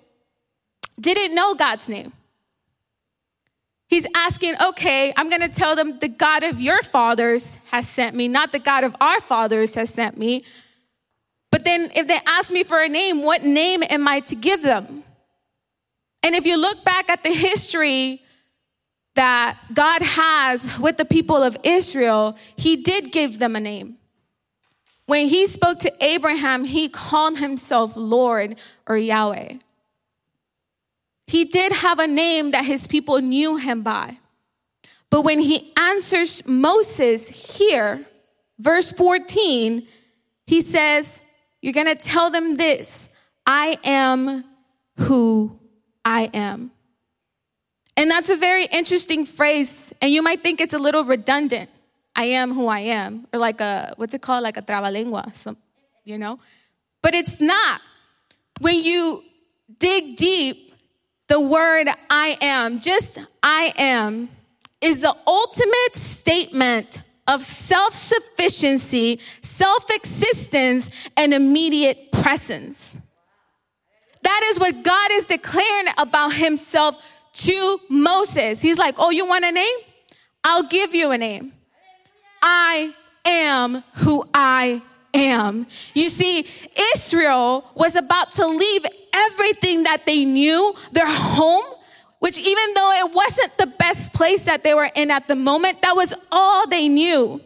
didn't 1.00 1.32
know 1.32 1.54
God's 1.54 1.88
name. 1.88 2.12
He's 3.86 4.04
asking, 4.16 4.54
okay, 4.60 5.14
I'm 5.16 5.30
gonna 5.30 5.48
tell 5.48 5.76
them 5.76 6.00
the 6.00 6.08
God 6.08 6.42
of 6.42 6.60
your 6.60 6.82
fathers 6.82 7.58
has 7.70 7.88
sent 7.88 8.16
me, 8.16 8.26
not 8.26 8.50
the 8.50 8.58
God 8.58 8.82
of 8.82 8.96
our 9.00 9.20
fathers 9.20 9.76
has 9.76 9.90
sent 9.90 10.18
me. 10.18 10.40
But 11.52 11.64
then 11.64 11.88
if 11.94 12.08
they 12.08 12.18
ask 12.26 12.50
me 12.50 12.64
for 12.64 12.82
a 12.82 12.88
name, 12.88 13.22
what 13.22 13.44
name 13.44 13.84
am 13.84 14.08
I 14.08 14.18
to 14.20 14.34
give 14.34 14.62
them? 14.62 15.04
And 16.24 16.34
if 16.34 16.46
you 16.46 16.56
look 16.56 16.84
back 16.84 17.08
at 17.08 17.22
the 17.22 17.32
history 17.32 18.22
that 19.14 19.56
God 19.72 20.02
has 20.02 20.78
with 20.80 20.96
the 20.96 21.04
people 21.04 21.44
of 21.44 21.56
Israel, 21.62 22.36
He 22.56 22.74
did 22.74 23.12
give 23.12 23.38
them 23.38 23.54
a 23.54 23.60
name. 23.60 23.98
When 25.06 25.28
He 25.28 25.46
spoke 25.46 25.78
to 25.80 26.04
Abraham, 26.04 26.64
He 26.64 26.88
called 26.88 27.38
Himself 27.38 27.96
Lord 27.96 28.56
or 28.86 28.96
Yahweh. 28.96 29.54
He 31.26 31.44
did 31.44 31.72
have 31.72 31.98
a 31.98 32.06
name 32.06 32.50
that 32.50 32.64
His 32.64 32.86
people 32.86 33.20
knew 33.20 33.56
Him 33.56 33.82
by. 33.82 34.18
But 35.10 35.22
when 35.22 35.40
He 35.40 35.72
answers 35.76 36.46
Moses 36.46 37.56
here, 37.56 38.04
verse 38.58 38.92
14, 38.92 39.86
He 40.46 40.60
says, 40.60 41.22
You're 41.62 41.72
gonna 41.72 41.94
tell 41.94 42.30
them 42.30 42.56
this 42.56 43.08
I 43.46 43.78
am 43.84 44.44
who 44.98 45.58
I 46.04 46.30
am. 46.34 46.72
And 47.96 48.10
that's 48.10 48.28
a 48.28 48.36
very 48.36 48.66
interesting 48.66 49.24
phrase, 49.24 49.92
and 50.02 50.10
you 50.10 50.20
might 50.20 50.42
think 50.42 50.60
it's 50.60 50.74
a 50.74 50.78
little 50.78 51.04
redundant. 51.04 51.70
I 52.16 52.24
am 52.24 52.54
who 52.54 52.66
I 52.66 52.80
am, 52.80 53.26
or 53.32 53.38
like 53.38 53.60
a, 53.60 53.92
what's 53.96 54.14
it 54.14 54.22
called? 54.22 54.42
Like 54.42 54.56
a 54.56 54.62
trabalengua, 54.62 55.34
some, 55.36 55.58
you 56.02 56.16
know? 56.16 56.40
But 57.02 57.14
it's 57.14 57.40
not. 57.42 57.82
When 58.60 58.82
you 58.82 59.22
dig 59.78 60.16
deep, 60.16 60.72
the 61.28 61.38
word 61.38 61.88
I 62.08 62.38
am, 62.40 62.80
just 62.80 63.18
I 63.42 63.74
am, 63.76 64.30
is 64.80 65.02
the 65.02 65.14
ultimate 65.26 65.94
statement 65.94 67.02
of 67.26 67.42
self 67.42 67.92
sufficiency, 67.92 69.20
self 69.42 69.90
existence, 69.90 70.90
and 71.18 71.34
immediate 71.34 72.12
presence. 72.12 72.96
That 74.22 74.40
is 74.44 74.58
what 74.58 74.82
God 74.82 75.10
is 75.12 75.26
declaring 75.26 75.92
about 75.98 76.32
himself 76.32 77.02
to 77.34 77.80
Moses. 77.90 78.62
He's 78.62 78.78
like, 78.78 78.94
Oh, 78.98 79.10
you 79.10 79.26
want 79.26 79.44
a 79.44 79.52
name? 79.52 79.78
I'll 80.42 80.66
give 80.66 80.94
you 80.94 81.10
a 81.10 81.18
name. 81.18 81.52
I 82.48 82.94
am 83.24 83.82
who 83.94 84.24
I 84.32 84.80
am. 85.12 85.66
You 85.94 86.08
see, 86.08 86.46
Israel 86.94 87.68
was 87.74 87.96
about 87.96 88.30
to 88.34 88.46
leave 88.46 88.86
everything 89.12 89.82
that 89.82 90.06
they 90.06 90.24
knew, 90.24 90.72
their 90.92 91.10
home, 91.10 91.64
which 92.20 92.38
even 92.38 92.74
though 92.74 92.92
it 92.92 93.12
wasn't 93.12 93.58
the 93.58 93.66
best 93.66 94.12
place 94.12 94.44
that 94.44 94.62
they 94.62 94.74
were 94.74 94.88
in 94.94 95.10
at 95.10 95.26
the 95.26 95.34
moment, 95.34 95.82
that 95.82 95.96
was 95.96 96.14
all 96.30 96.68
they 96.68 96.88
knew. 96.88 97.40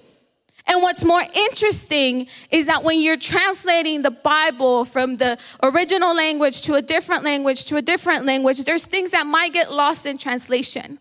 And 0.67 0.83
what's 0.83 1.03
more 1.03 1.25
interesting 1.35 2.27
is 2.51 2.67
that 2.67 2.85
when 2.85 3.01
you're 3.01 3.17
translating 3.17 4.03
the 4.03 4.11
Bible 4.11 4.85
from 4.85 5.17
the 5.17 5.39
original 5.63 6.15
language 6.15 6.61
to 6.63 6.75
a 6.75 6.83
different 6.83 7.25
language 7.25 7.65
to 7.67 7.77
a 7.77 7.83
different 7.83 8.27
language, 8.27 8.65
there's 8.65 8.85
things 8.85 9.13
that 9.13 9.27
might 9.27 9.55
get 9.55 9.73
lost 9.73 10.05
in 10.05 10.19
translation. 10.19 10.99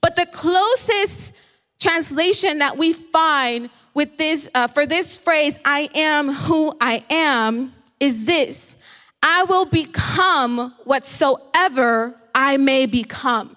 But 0.00 0.16
the 0.16 0.24
closest 0.24 1.34
translation 1.80 2.58
that 2.58 2.76
we 2.76 2.92
find 2.92 3.70
with 3.94 4.16
this, 4.18 4.48
uh, 4.54 4.66
for 4.66 4.86
this 4.86 5.18
phrase, 5.18 5.58
I 5.64 5.88
am 5.94 6.32
who 6.32 6.76
I 6.80 7.04
am, 7.08 7.72
is 8.00 8.26
this 8.26 8.76
I 9.22 9.44
will 9.44 9.64
become 9.64 10.74
whatsoever 10.84 12.14
I 12.34 12.56
may 12.58 12.86
become. 12.86 13.56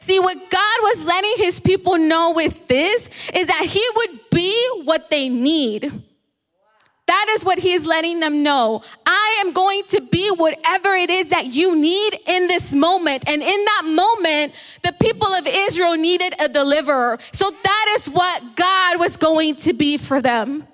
See, 0.00 0.18
what 0.18 0.36
God 0.36 0.78
was 0.82 1.04
letting 1.04 1.34
his 1.36 1.60
people 1.60 1.98
know 1.98 2.32
with 2.32 2.66
this 2.68 3.08
is 3.34 3.46
that 3.46 3.64
he 3.64 3.84
would 3.96 4.20
be 4.30 4.82
what 4.84 5.10
they 5.10 5.28
need. 5.28 5.92
That 7.06 7.26
is 7.30 7.44
what 7.44 7.58
he 7.58 7.72
is 7.72 7.86
letting 7.86 8.18
them 8.18 8.42
know. 8.42 8.82
I 9.06 9.42
am 9.44 9.52
going 9.52 9.84
to 9.88 10.00
be 10.00 10.28
whatever 10.30 10.94
it 10.94 11.08
is 11.08 11.30
that 11.30 11.46
you 11.46 11.76
need 11.80 12.18
in 12.26 12.48
this 12.48 12.74
moment. 12.74 13.28
And 13.28 13.42
in 13.42 13.64
that 13.64 13.82
moment, 13.84 14.52
the 14.82 14.92
people 14.92 15.28
of 15.28 15.46
Israel 15.46 15.96
needed 15.96 16.34
a 16.40 16.48
deliverer. 16.48 17.18
So 17.32 17.50
that 17.50 17.96
is 17.98 18.08
what 18.08 18.56
God 18.56 18.98
was 18.98 19.16
going 19.16 19.54
to 19.56 19.72
be 19.72 19.98
for 19.98 20.20
them. 20.20 20.66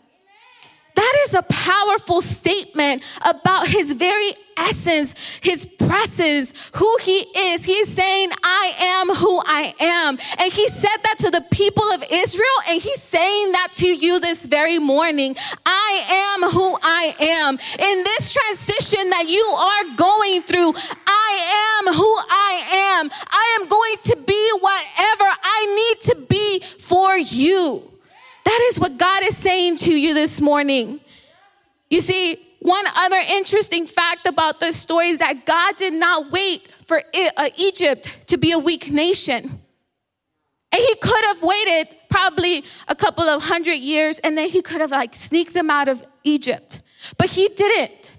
That 0.94 1.16
is 1.26 1.34
a 1.34 1.42
powerful 1.42 2.20
statement 2.20 3.02
about 3.24 3.66
his 3.66 3.92
very 3.92 4.32
essence, 4.56 5.14
his 5.42 5.64
presence, 5.64 6.70
who 6.74 6.96
he 7.00 7.20
is. 7.52 7.64
He's 7.64 7.88
saying, 7.88 8.30
I 8.42 8.72
am 8.78 9.14
who 9.16 9.42
I 9.44 9.74
am. 9.80 10.18
And 10.38 10.52
he 10.52 10.68
said 10.68 10.96
that 11.04 11.16
to 11.20 11.30
the 11.30 11.44
people 11.50 11.84
of 11.92 12.04
Israel, 12.10 12.58
and 12.68 12.80
he's 12.80 13.02
saying 13.02 13.52
that 13.52 13.68
to 13.76 13.86
you 13.86 14.20
this 14.20 14.46
very 14.46 14.78
morning. 14.78 15.34
I 15.64 16.38
am 16.42 16.50
who 16.50 16.76
I 16.82 17.14
am. 17.20 17.54
In 17.54 18.04
this 18.04 18.32
transition 18.32 19.10
that 19.10 19.28
you 19.28 19.42
are 19.42 19.96
going 19.96 20.42
through, 20.42 20.72
I 21.06 21.84
am 21.86 21.94
who 21.94 22.16
I 22.28 22.98
am. 23.00 23.10
I 23.30 23.58
am 23.60 23.68
going 23.68 23.96
to 24.04 24.16
be 24.26 24.50
whatever 24.60 25.24
I 25.42 25.94
need 25.96 26.02
to 26.10 26.26
be 26.28 26.60
for 26.60 27.16
you. 27.16 27.91
That 28.44 28.68
is 28.70 28.80
what 28.80 28.98
God 28.98 29.22
is 29.24 29.36
saying 29.36 29.76
to 29.78 29.94
you 29.94 30.14
this 30.14 30.40
morning. 30.40 31.00
You 31.90 32.00
see, 32.00 32.36
one 32.60 32.84
other 32.94 33.18
interesting 33.32 33.86
fact 33.86 34.26
about 34.26 34.60
this 34.60 34.76
story 34.76 35.08
is 35.08 35.18
that 35.18 35.44
God 35.46 35.76
did 35.76 35.92
not 35.92 36.30
wait 36.30 36.68
for 36.86 37.02
uh, 37.36 37.48
Egypt 37.56 38.28
to 38.28 38.36
be 38.36 38.52
a 38.52 38.58
weak 38.58 38.90
nation. 38.90 39.60
And 40.72 40.80
he 40.80 40.94
could 40.96 41.24
have 41.24 41.42
waited 41.42 41.88
probably 42.08 42.64
a 42.88 42.94
couple 42.94 43.24
of 43.24 43.42
hundred 43.42 43.74
years 43.74 44.18
and 44.20 44.38
then 44.38 44.48
he 44.48 44.62
could 44.62 44.80
have 44.80 44.90
like 44.90 45.14
sneaked 45.14 45.54
them 45.54 45.70
out 45.70 45.88
of 45.88 46.04
Egypt. 46.24 46.80
But 47.18 47.30
he 47.30 47.48
didn't. 47.48 48.12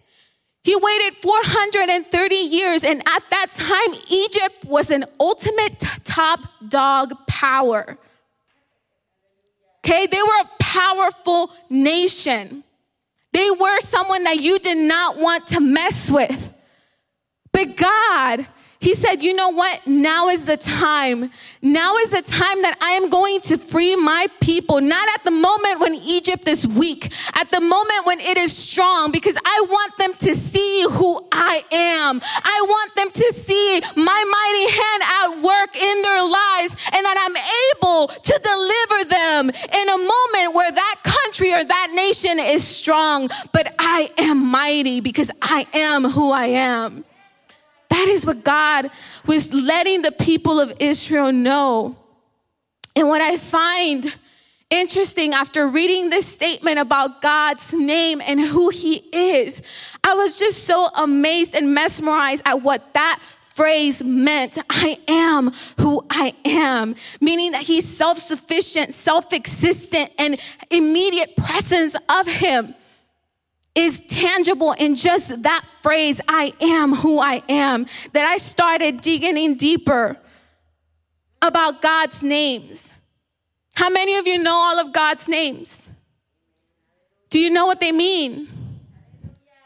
He 0.63 0.77
waited 0.77 1.15
430 1.22 2.36
years, 2.36 2.86
and 2.86 3.00
at 3.00 3.30
that 3.32 3.48
time, 3.53 4.00
Egypt 4.10 4.63
was 4.65 4.92
an 4.92 5.03
ultimate 5.20 5.84
top 6.06 6.39
dog 6.70 7.13
power. 7.27 7.98
Okay, 9.86 10.08
they 10.08 10.22
were 10.22 10.42
a 10.42 10.50
powerful 10.60 11.52
nation. 11.70 12.63
They 13.34 13.50
were 13.52 13.80
someone 13.82 14.24
that 14.24 14.38
you 14.38 14.60
did 14.60 14.78
not 14.78 15.18
want 15.18 15.48
to 15.48 15.60
mess 15.60 16.10
with. 16.10 16.54
But 17.52 17.75
God 17.75 18.48
he 18.84 18.96
said, 18.96 19.24
You 19.24 19.34
know 19.34 19.50
what? 19.50 19.88
Now 19.88 20.28
is 20.28 20.46
the 20.46 20.58
time. 20.58 21.32
Now 21.62 21.96
is 21.96 22.10
the 22.10 22.22
time 22.22 22.62
that 22.63 22.78
I 22.82 22.92
am 22.92 23.10
going 23.10 23.40
to 23.42 23.58
free 23.58 23.96
my 23.96 24.28
people, 24.42 24.82
not 24.82 25.08
at 25.16 25.24
the 25.24 25.32
moment 25.32 25.80
when 25.80 25.96
Egypt 25.96 26.46
is 26.50 26.68
weak, 26.68 27.10
at 27.34 27.50
the 27.50 27.62
moment 27.62 28.06
when 28.06 28.20
it 28.20 28.38
is 28.38 28.56
strong, 28.56 29.12
because 29.12 29.38
I 29.38 29.66
want 29.70 29.98
them 29.98 30.13
to 30.16 30.36
see 30.36 30.86
who 30.92 31.25
I 31.32 31.63
am. 31.72 32.20
I 32.44 32.66
want 32.68 32.96
them 32.96 33.10
to 33.12 33.32
see 33.32 33.82
my 33.96 34.22
mighty 34.36 34.68
hand 34.80 35.04
at 35.04 35.42
work 35.42 35.75
in 35.78 36.02
their 36.02 36.22
lives 36.22 36.75
and 36.92 37.06
that 37.06 37.18
I'm 37.24 37.38
able 37.72 38.08
to 38.08 38.40
deliver 38.44 39.10
them 39.10 39.50
in 39.50 39.90
a 39.90 39.98
moment 39.98 40.56
where 40.56 40.72
that 40.72 40.96
country 41.04 41.54
or 41.54 41.63
that 41.63 41.92
nation 41.96 42.38
is 42.38 42.68
strong. 42.68 43.30
But 43.54 43.74
I 43.80 44.12
am 44.18 44.46
mighty 44.46 45.00
because 45.00 45.32
I 45.42 45.68
am 45.74 46.04
who 46.04 46.34
I 46.34 46.48
am. 46.48 47.06
That 48.04 48.12
is 48.12 48.26
what 48.26 48.44
God 48.44 48.92
was 49.26 49.54
letting 49.54 50.02
the 50.02 50.12
people 50.12 50.60
of 50.60 50.74
Israel 50.82 51.32
know. 51.32 51.98
And 52.98 53.08
what 53.08 53.22
I 53.22 53.38
find 53.38 54.14
interesting 54.70 55.32
after 55.34 55.70
reading 55.70 56.10
this 56.10 56.26
statement 56.26 56.80
about 56.80 57.22
God's 57.22 57.72
name 57.72 58.20
and 58.20 58.42
who 58.42 58.68
He 58.72 58.96
is, 59.14 59.62
I 60.04 60.16
was 60.16 60.38
just 60.38 60.66
so 60.66 60.90
amazed 60.98 61.56
and 61.56 61.74
mesmerized 61.74 62.42
at 62.46 62.62
what 62.62 62.94
that 62.94 63.22
phrase 63.40 64.04
meant 64.04 64.58
I 64.70 65.00
am 65.08 65.54
who 65.80 66.06
I 66.10 66.36
am, 66.44 66.96
meaning 67.22 67.54
that 67.54 67.62
He's 67.62 67.88
self 67.88 68.18
sufficient, 68.18 68.94
self 68.94 69.32
existent, 69.32 70.12
and 70.20 70.38
immediate 70.70 71.38
presence 71.38 71.96
of 72.10 72.28
Him 72.28 72.76
is 73.75 74.01
tangible 74.08 74.74
in 74.74 74.96
just 74.96 75.44
that 75.44 75.65
phrase, 75.82 76.22
I 76.27 76.53
am 76.62 76.94
who 76.94 77.20
I 77.20 77.42
am, 77.50 77.88
that 78.13 78.25
I 78.25 78.38
started 78.38 79.01
digging 79.01 79.38
in 79.38 79.56
deeper 79.56 80.18
about 81.42 81.82
God's 81.82 82.24
names. 82.24 82.94
How 83.75 83.89
many 83.89 84.15
of 84.15 84.27
you 84.27 84.38
know 84.38 84.53
all 84.53 84.80
of 84.80 84.94
God's 84.94 85.27
names? 85.27 85.89
Do 87.30 87.39
you 87.39 87.50
know 87.50 87.65
what 87.65 87.80
they 87.80 87.92
mean? 87.92 88.48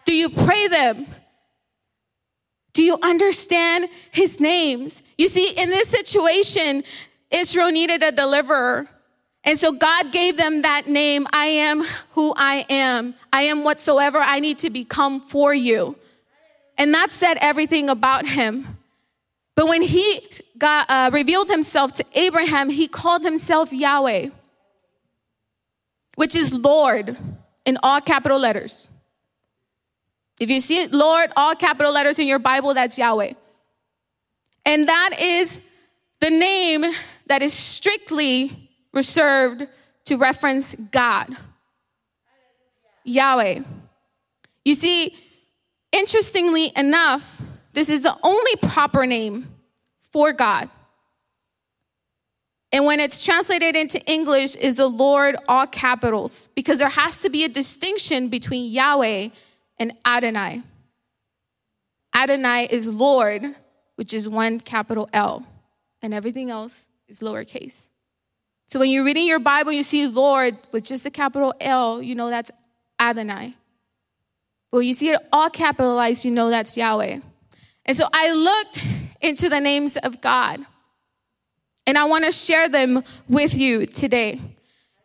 Do 0.06 0.14
you 0.16 0.30
pray 0.30 0.68
them? 0.70 1.06
Do 2.72 2.82
you 2.82 2.98
understand 3.04 3.90
his 4.12 4.40
names? 4.40 5.02
You 5.18 5.28
see, 5.28 5.50
in 5.50 5.70
this 5.70 5.90
situation, 5.90 6.84
Israel 7.30 7.72
needed 7.72 8.04
a 8.04 8.12
deliverer. 8.12 8.88
And 9.48 9.58
so 9.58 9.72
God 9.72 10.12
gave 10.12 10.36
them 10.36 10.64
that 10.64 10.88
name 10.88 11.26
I 11.32 11.46
am 11.46 11.82
who 12.12 12.34
I 12.36 12.66
am. 12.70 13.16
I 13.32 13.44
am 13.44 13.64
whatsoever 13.64 14.20
I 14.20 14.42
need 14.42 14.58
to 14.58 14.70
become 14.70 15.22
for 15.22 15.54
you. 15.54 15.96
And 16.78 16.94
that 16.94 17.12
said 17.12 17.38
everything 17.40 17.90
about 17.90 18.28
him. 18.28 18.68
But 19.56 19.70
when 19.70 19.84
he 19.84 20.20
got, 20.58 20.90
uh, 20.90 21.12
revealed 21.14 21.48
himself 21.48 21.94
to 21.94 22.06
Abraham, 22.14 22.70
he 22.70 22.90
called 22.90 23.24
himself 23.24 23.72
Yahweh, 23.72 24.32
which 26.16 26.36
is 26.36 26.52
Lord 26.52 27.16
in 27.66 27.78
all 27.82 28.02
capital 28.02 28.38
letters. 28.38 28.90
If 30.42 30.50
you 30.50 30.60
see 30.60 30.82
it, 30.82 30.92
Lord, 30.92 31.32
all 31.38 31.56
capital 31.56 31.94
letters 31.94 32.20
in 32.20 32.28
your 32.28 32.38
Bible, 32.38 32.74
that's 32.74 32.98
Yahweh. 32.98 33.32
And 34.66 34.90
that 34.90 35.18
is 35.22 35.62
the 36.20 36.32
name 36.32 36.84
that 37.28 37.42
is 37.42 37.54
strictly 37.54 38.67
reserved 38.94 39.68
to 40.06 40.18
reference 40.18 40.76
God, 40.76 41.36
Yahweh. 43.04 43.62
You 44.64 44.76
see, 44.76 45.16
interestingly 45.92 46.72
enough, 46.76 47.42
this 47.74 47.90
is 47.90 48.02
the 48.02 48.16
only 48.24 48.56
proper 48.58 49.06
name 49.06 49.48
for 50.12 50.34
God. 50.34 50.70
And 52.72 52.86
when 52.86 53.00
it's 53.00 53.24
translated 53.24 53.76
into 53.76 54.02
English 54.06 54.56
is 54.56 54.76
the 54.76 54.88
Lord 54.88 55.38
all 55.48 55.68
capitals 55.68 56.50
because 56.54 56.80
there 56.80 56.90
has 56.90 57.22
to 57.22 57.30
be 57.30 57.44
a 57.44 57.50
distinction 57.50 58.28
between 58.28 58.72
Yahweh 58.72 59.30
and 59.80 59.94
Adonai. 60.06 60.64
Adonai 62.14 62.68
is 62.70 62.88
Lord, 62.88 63.56
which 63.96 64.14
is 64.14 64.28
one 64.28 64.60
capital 64.60 65.08
L, 65.14 65.46
and 66.02 66.14
everything 66.14 66.50
else 66.50 66.88
is 67.08 67.20
lowercase. 67.20 67.90
So 68.68 68.80
when 68.80 68.90
you're 68.90 69.06
reading 69.06 69.26
your 69.26 69.40
Bible, 69.40 69.72
you 69.72 69.82
see 69.82 70.08
Lord 70.08 70.58
with 70.74 70.84
just 70.84 71.06
a 71.06 71.10
capital 71.10 71.54
L, 71.62 72.02
you 72.02 72.16
know 72.16 72.30
that's 72.30 72.52
Adonai. 73.00 73.56
But 74.72 74.78
when 74.80 74.88
you 74.88 74.94
see 74.94 75.12
it 75.12 75.22
all 75.32 75.50
capitalized, 75.50 76.26
you 76.26 76.32
know 76.32 76.50
that's 76.50 76.76
Yahweh. 76.76 77.20
And 77.86 77.98
so 77.98 78.06
I 78.12 78.34
looked 78.34 78.84
into 79.22 79.48
the 79.48 79.62
names 79.62 79.96
of 79.96 80.20
God, 80.20 80.60
and 81.86 81.98
I 81.98 82.04
want 82.04 82.26
to 82.26 82.32
share 82.32 82.68
them 82.68 83.04
with 83.30 83.58
you 83.58 83.86
today. 83.86 84.42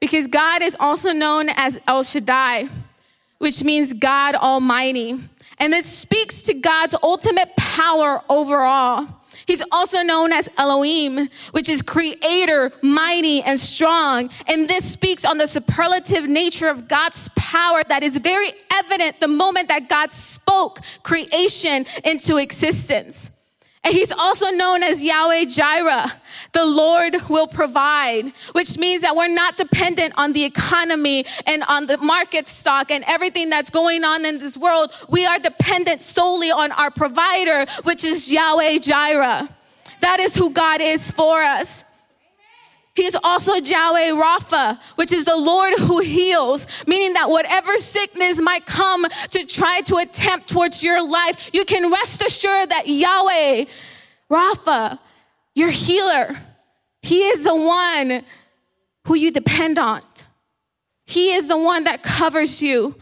Because 0.01 0.27
God 0.27 0.62
is 0.62 0.77
also 0.81 1.12
known 1.12 1.48
as 1.57 1.81
El 1.87 2.03
Shaddai, 2.03 2.68
which 3.38 3.62
means 3.62 3.92
God 3.92 4.35
Almighty. 4.35 5.20
And 5.59 5.72
this 5.72 5.87
speaks 5.87 6.42
to 6.42 6.55
God's 6.55 6.96
ultimate 7.01 7.55
power 7.57 8.20
overall. 8.29 9.07
He's 9.46 9.62
also 9.72 10.02
known 10.02 10.33
as 10.33 10.48
Elohim, 10.57 11.28
which 11.50 11.68
is 11.68 11.83
creator, 11.83 12.70
mighty, 12.83 13.42
and 13.42 13.59
strong. 13.59 14.31
And 14.46 14.68
this 14.68 14.90
speaks 14.90 15.24
on 15.24 15.38
the 15.38 15.46
superlative 15.46 16.28
nature 16.28 16.68
of 16.68 16.88
God's 16.88 17.28
power 17.37 17.83
that 17.88 18.02
is 18.02 18.16
very 18.18 18.50
evident 18.72 19.20
the 19.20 19.28
moment 19.28 19.68
that 19.68 19.88
God 19.88 20.11
spoke 20.11 20.81
creation 21.02 21.87
into 22.05 22.37
existence. 22.37 23.32
And 23.85 23.92
he's 23.92 24.12
also 24.12 24.51
known 24.51 24.85
as 24.85 25.03
Yahweh 25.03 25.47
Jireh. 25.47 26.12
The 26.53 26.64
Lord 26.64 27.16
will 27.29 27.49
provide, 27.49 28.33
which 28.53 28.79
means 28.79 29.03
that 29.03 29.16
we're 29.16 29.35
not 29.35 29.57
dependent 29.57 30.14
on 30.16 30.33
the 30.35 30.45
economy 30.45 31.25
and 31.47 31.64
on 31.64 31.87
the 31.87 31.99
market 31.99 32.47
stock 32.47 32.92
and 32.92 33.03
everything 33.09 33.51
that's 33.51 33.71
going 33.71 34.05
on 34.05 34.25
in 34.25 34.38
this 34.38 34.57
world. 34.57 34.92
We 35.09 35.27
are 35.27 35.38
dependent 35.38 36.01
solely 36.01 36.53
on 36.53 36.71
our 36.73 36.92
provider, 36.92 37.66
which 37.83 38.05
is 38.05 38.33
Yahweh 38.33 38.79
Jireh. 38.79 39.49
That 40.01 40.21
is 40.21 40.37
who 40.37 40.51
God 40.51 40.81
is 40.81 41.11
for 41.11 41.42
us. 41.42 41.85
He 42.94 43.07
is 43.07 43.16
also 43.24 43.55
Yahweh 43.55 44.11
Rapha, 44.11 44.78
which 44.96 45.12
is 45.12 45.24
the 45.24 45.37
Lord 45.37 45.72
who 45.78 46.00
heals, 46.00 46.66
meaning 46.87 47.14
that 47.14 47.31
whatever 47.31 47.78
sickness 47.78 48.38
might 48.38 48.66
come 48.66 49.07
to 49.31 49.46
try 49.46 49.81
to 49.87 49.96
attempt 49.96 50.48
towards 50.48 50.83
your 50.83 51.07
life, 51.07 51.50
you 51.55 51.64
can 51.64 51.90
rest 51.90 52.22
assured 52.22 52.68
that 52.68 52.87
Yahweh 52.87 53.64
Rapha, 54.31 54.98
your 55.55 55.70
healer, 55.70 56.38
He 57.00 57.22
is 57.22 57.44
the 57.44 57.57
one 57.57 58.24
who 59.07 59.14
you 59.14 59.31
depend 59.31 59.78
on. 59.78 60.02
He 61.07 61.33
is 61.33 61.48
the 61.48 61.59
one 61.59 61.85
that 61.85 62.02
covers 62.02 62.62
you. 62.62 62.94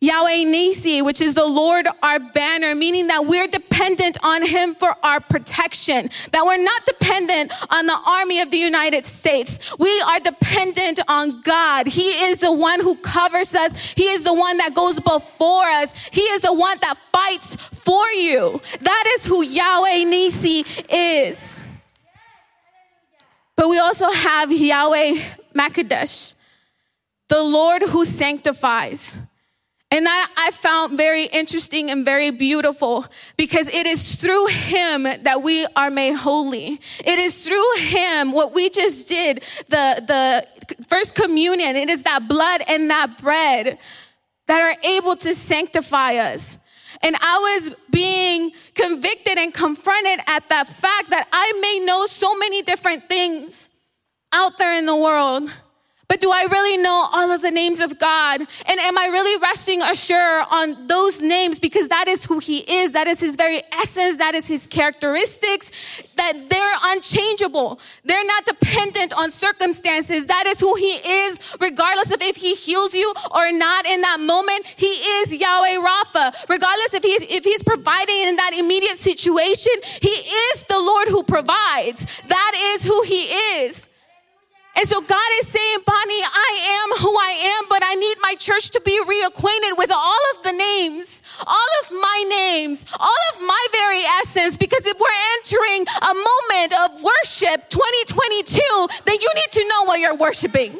Yahweh 0.00 0.44
Nisi, 0.44 1.00
which 1.00 1.20
is 1.20 1.34
the 1.34 1.46
Lord 1.46 1.86
our 2.02 2.18
banner, 2.18 2.74
meaning 2.74 3.06
that 3.06 3.26
we're 3.26 3.46
dependent 3.46 4.18
on 4.22 4.44
Him 4.46 4.74
for 4.74 4.94
our 5.02 5.20
protection, 5.20 6.10
that 6.32 6.44
we're 6.44 6.62
not 6.62 6.84
dependent 6.84 7.52
on 7.72 7.86
the 7.86 7.98
army 8.06 8.40
of 8.40 8.50
the 8.50 8.58
United 8.58 9.06
States. 9.06 9.76
We 9.78 10.00
are 10.02 10.20
dependent 10.20 11.00
on 11.08 11.40
God. 11.40 11.86
He 11.86 12.08
is 12.08 12.40
the 12.40 12.52
one 12.52 12.80
who 12.80 12.96
covers 12.96 13.54
us. 13.54 13.92
He 13.92 14.04
is 14.08 14.22
the 14.22 14.34
one 14.34 14.58
that 14.58 14.74
goes 14.74 15.00
before 15.00 15.64
us. 15.64 15.94
He 16.12 16.22
is 16.22 16.42
the 16.42 16.52
one 16.52 16.76
that 16.82 16.98
fights 17.10 17.56
for 17.56 18.06
you. 18.10 18.60
That 18.80 19.04
is 19.16 19.24
who 19.24 19.42
Yahweh 19.42 20.04
Nisi 20.04 20.64
is. 20.90 21.58
But 23.56 23.70
we 23.70 23.78
also 23.78 24.10
have 24.10 24.52
Yahweh 24.52 25.18
Makadesh, 25.54 26.34
the 27.28 27.42
Lord 27.42 27.82
who 27.82 28.04
sanctifies. 28.04 29.18
And 29.90 30.04
that 30.04 30.32
I 30.36 30.50
found 30.50 30.96
very 30.96 31.24
interesting 31.24 31.90
and 31.90 32.04
very 32.04 32.30
beautiful 32.30 33.06
because 33.36 33.68
it 33.68 33.86
is 33.86 34.20
through 34.20 34.46
him 34.48 35.04
that 35.04 35.42
we 35.42 35.64
are 35.76 35.90
made 35.90 36.14
holy. 36.14 36.80
It 37.04 37.18
is 37.20 37.46
through 37.46 37.76
him 37.76 38.32
what 38.32 38.52
we 38.52 38.68
just 38.68 39.06
did, 39.06 39.44
the, 39.68 40.02
the 40.06 40.84
first 40.88 41.14
communion. 41.14 41.76
It 41.76 41.88
is 41.88 42.02
that 42.02 42.26
blood 42.26 42.62
and 42.68 42.90
that 42.90 43.22
bread 43.22 43.78
that 44.46 44.60
are 44.60 44.76
able 44.84 45.16
to 45.18 45.34
sanctify 45.34 46.16
us. 46.16 46.58
And 47.02 47.14
I 47.20 47.38
was 47.38 47.76
being 47.90 48.52
convicted 48.74 49.38
and 49.38 49.54
confronted 49.54 50.20
at 50.26 50.48
that 50.48 50.66
fact 50.66 51.10
that 51.10 51.28
I 51.32 51.52
may 51.60 51.84
know 51.84 52.06
so 52.06 52.36
many 52.38 52.62
different 52.62 53.08
things 53.08 53.68
out 54.32 54.58
there 54.58 54.76
in 54.76 54.86
the 54.86 54.96
world. 54.96 55.50
But 56.08 56.20
do 56.20 56.30
I 56.30 56.46
really 56.50 56.76
know 56.76 57.08
all 57.12 57.32
of 57.32 57.42
the 57.42 57.50
names 57.50 57.80
of 57.80 57.98
God? 57.98 58.40
And 58.40 58.80
am 58.80 58.96
I 58.96 59.06
really 59.06 59.40
resting 59.40 59.82
assured 59.82 60.44
on 60.50 60.86
those 60.86 61.20
names 61.20 61.58
because 61.58 61.88
that 61.88 62.06
is 62.06 62.24
who 62.24 62.38
He 62.38 62.58
is? 62.58 62.92
That 62.92 63.08
is 63.08 63.18
His 63.18 63.34
very 63.34 63.60
essence. 63.72 64.18
That 64.18 64.34
is 64.34 64.46
His 64.46 64.68
characteristics. 64.68 66.02
That 66.16 66.48
they're 66.48 66.76
unchangeable. 66.84 67.80
They're 68.04 68.24
not 68.24 68.44
dependent 68.44 69.14
on 69.18 69.32
circumstances. 69.32 70.26
That 70.26 70.46
is 70.46 70.60
who 70.60 70.76
He 70.76 70.92
is, 70.92 71.56
regardless 71.60 72.12
of 72.12 72.22
if 72.22 72.36
He 72.36 72.54
heals 72.54 72.94
you 72.94 73.12
or 73.32 73.50
not 73.50 73.84
in 73.86 74.00
that 74.02 74.20
moment. 74.20 74.64
He 74.66 74.86
is 74.86 75.34
Yahweh 75.34 75.80
Rapha. 75.84 76.48
Regardless 76.48 76.94
if 76.94 77.02
He's, 77.02 77.22
if 77.22 77.44
He's 77.44 77.64
providing 77.64 78.28
in 78.28 78.36
that 78.36 78.52
immediate 78.56 78.98
situation, 78.98 79.72
He 80.00 80.08
is 80.08 80.62
the 80.64 80.78
Lord 80.78 81.08
who 81.08 81.24
provides. 81.24 82.22
That 82.28 82.52
is 82.74 82.84
who 82.84 83.02
He 83.02 83.24
is. 83.64 83.88
And 84.76 84.86
so 84.86 85.00
God 85.00 85.30
is 85.40 85.48
saying, 85.48 85.78
Bonnie, 85.86 86.22
I 86.22 86.50
am 86.84 86.98
who 87.00 87.16
I 87.16 87.32
am, 87.56 87.64
but 87.68 87.82
I 87.82 87.94
need 87.94 88.16
my 88.20 88.34
church 88.34 88.70
to 88.72 88.80
be 88.84 89.00
reacquainted 89.00 89.78
with 89.78 89.90
all 89.90 90.20
of 90.36 90.42
the 90.42 90.52
names, 90.52 91.22
all 91.46 91.70
of 91.82 91.92
my 91.92 92.24
names, 92.28 92.84
all 93.00 93.22
of 93.34 93.40
my 93.40 93.66
very 93.72 94.02
essence. 94.20 94.58
Because 94.58 94.84
if 94.84 94.98
we're 95.00 95.20
entering 95.40 95.86
a 96.02 96.14
moment 96.14 96.72
of 96.84 97.02
worship 97.02 97.70
2022, 97.70 98.60
then 99.06 99.16
you 99.20 99.30
need 99.34 99.50
to 99.52 99.68
know 99.68 99.84
what 99.84 99.98
you're 99.98 100.16
worshiping 100.16 100.78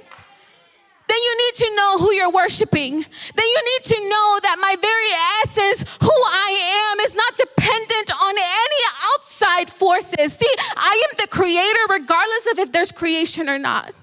then 1.08 1.18
you 1.22 1.46
need 1.46 1.54
to 1.56 1.76
know 1.76 1.98
who 1.98 2.12
you're 2.12 2.32
worshiping. 2.32 2.92
Then 2.94 3.46
you 3.46 3.62
need 3.72 3.84
to 3.84 3.98
know 4.08 4.38
that 4.42 4.56
my 4.60 4.76
very 4.80 5.12
essence, 5.42 5.96
who 6.00 6.10
I 6.10 6.92
am, 6.92 7.00
is 7.06 7.14
not 7.14 7.36
dependent 7.36 8.12
on 8.12 8.34
any 8.36 8.82
outside 9.14 9.70
forces. 9.70 10.32
See, 10.32 10.54
I 10.76 11.02
am 11.10 11.16
the 11.18 11.28
creator 11.28 11.80
regardless 11.88 12.52
of 12.52 12.58
if 12.58 12.72
there's 12.72 12.92
creation 12.92 13.48
or 13.48 13.58
not. 13.58 13.94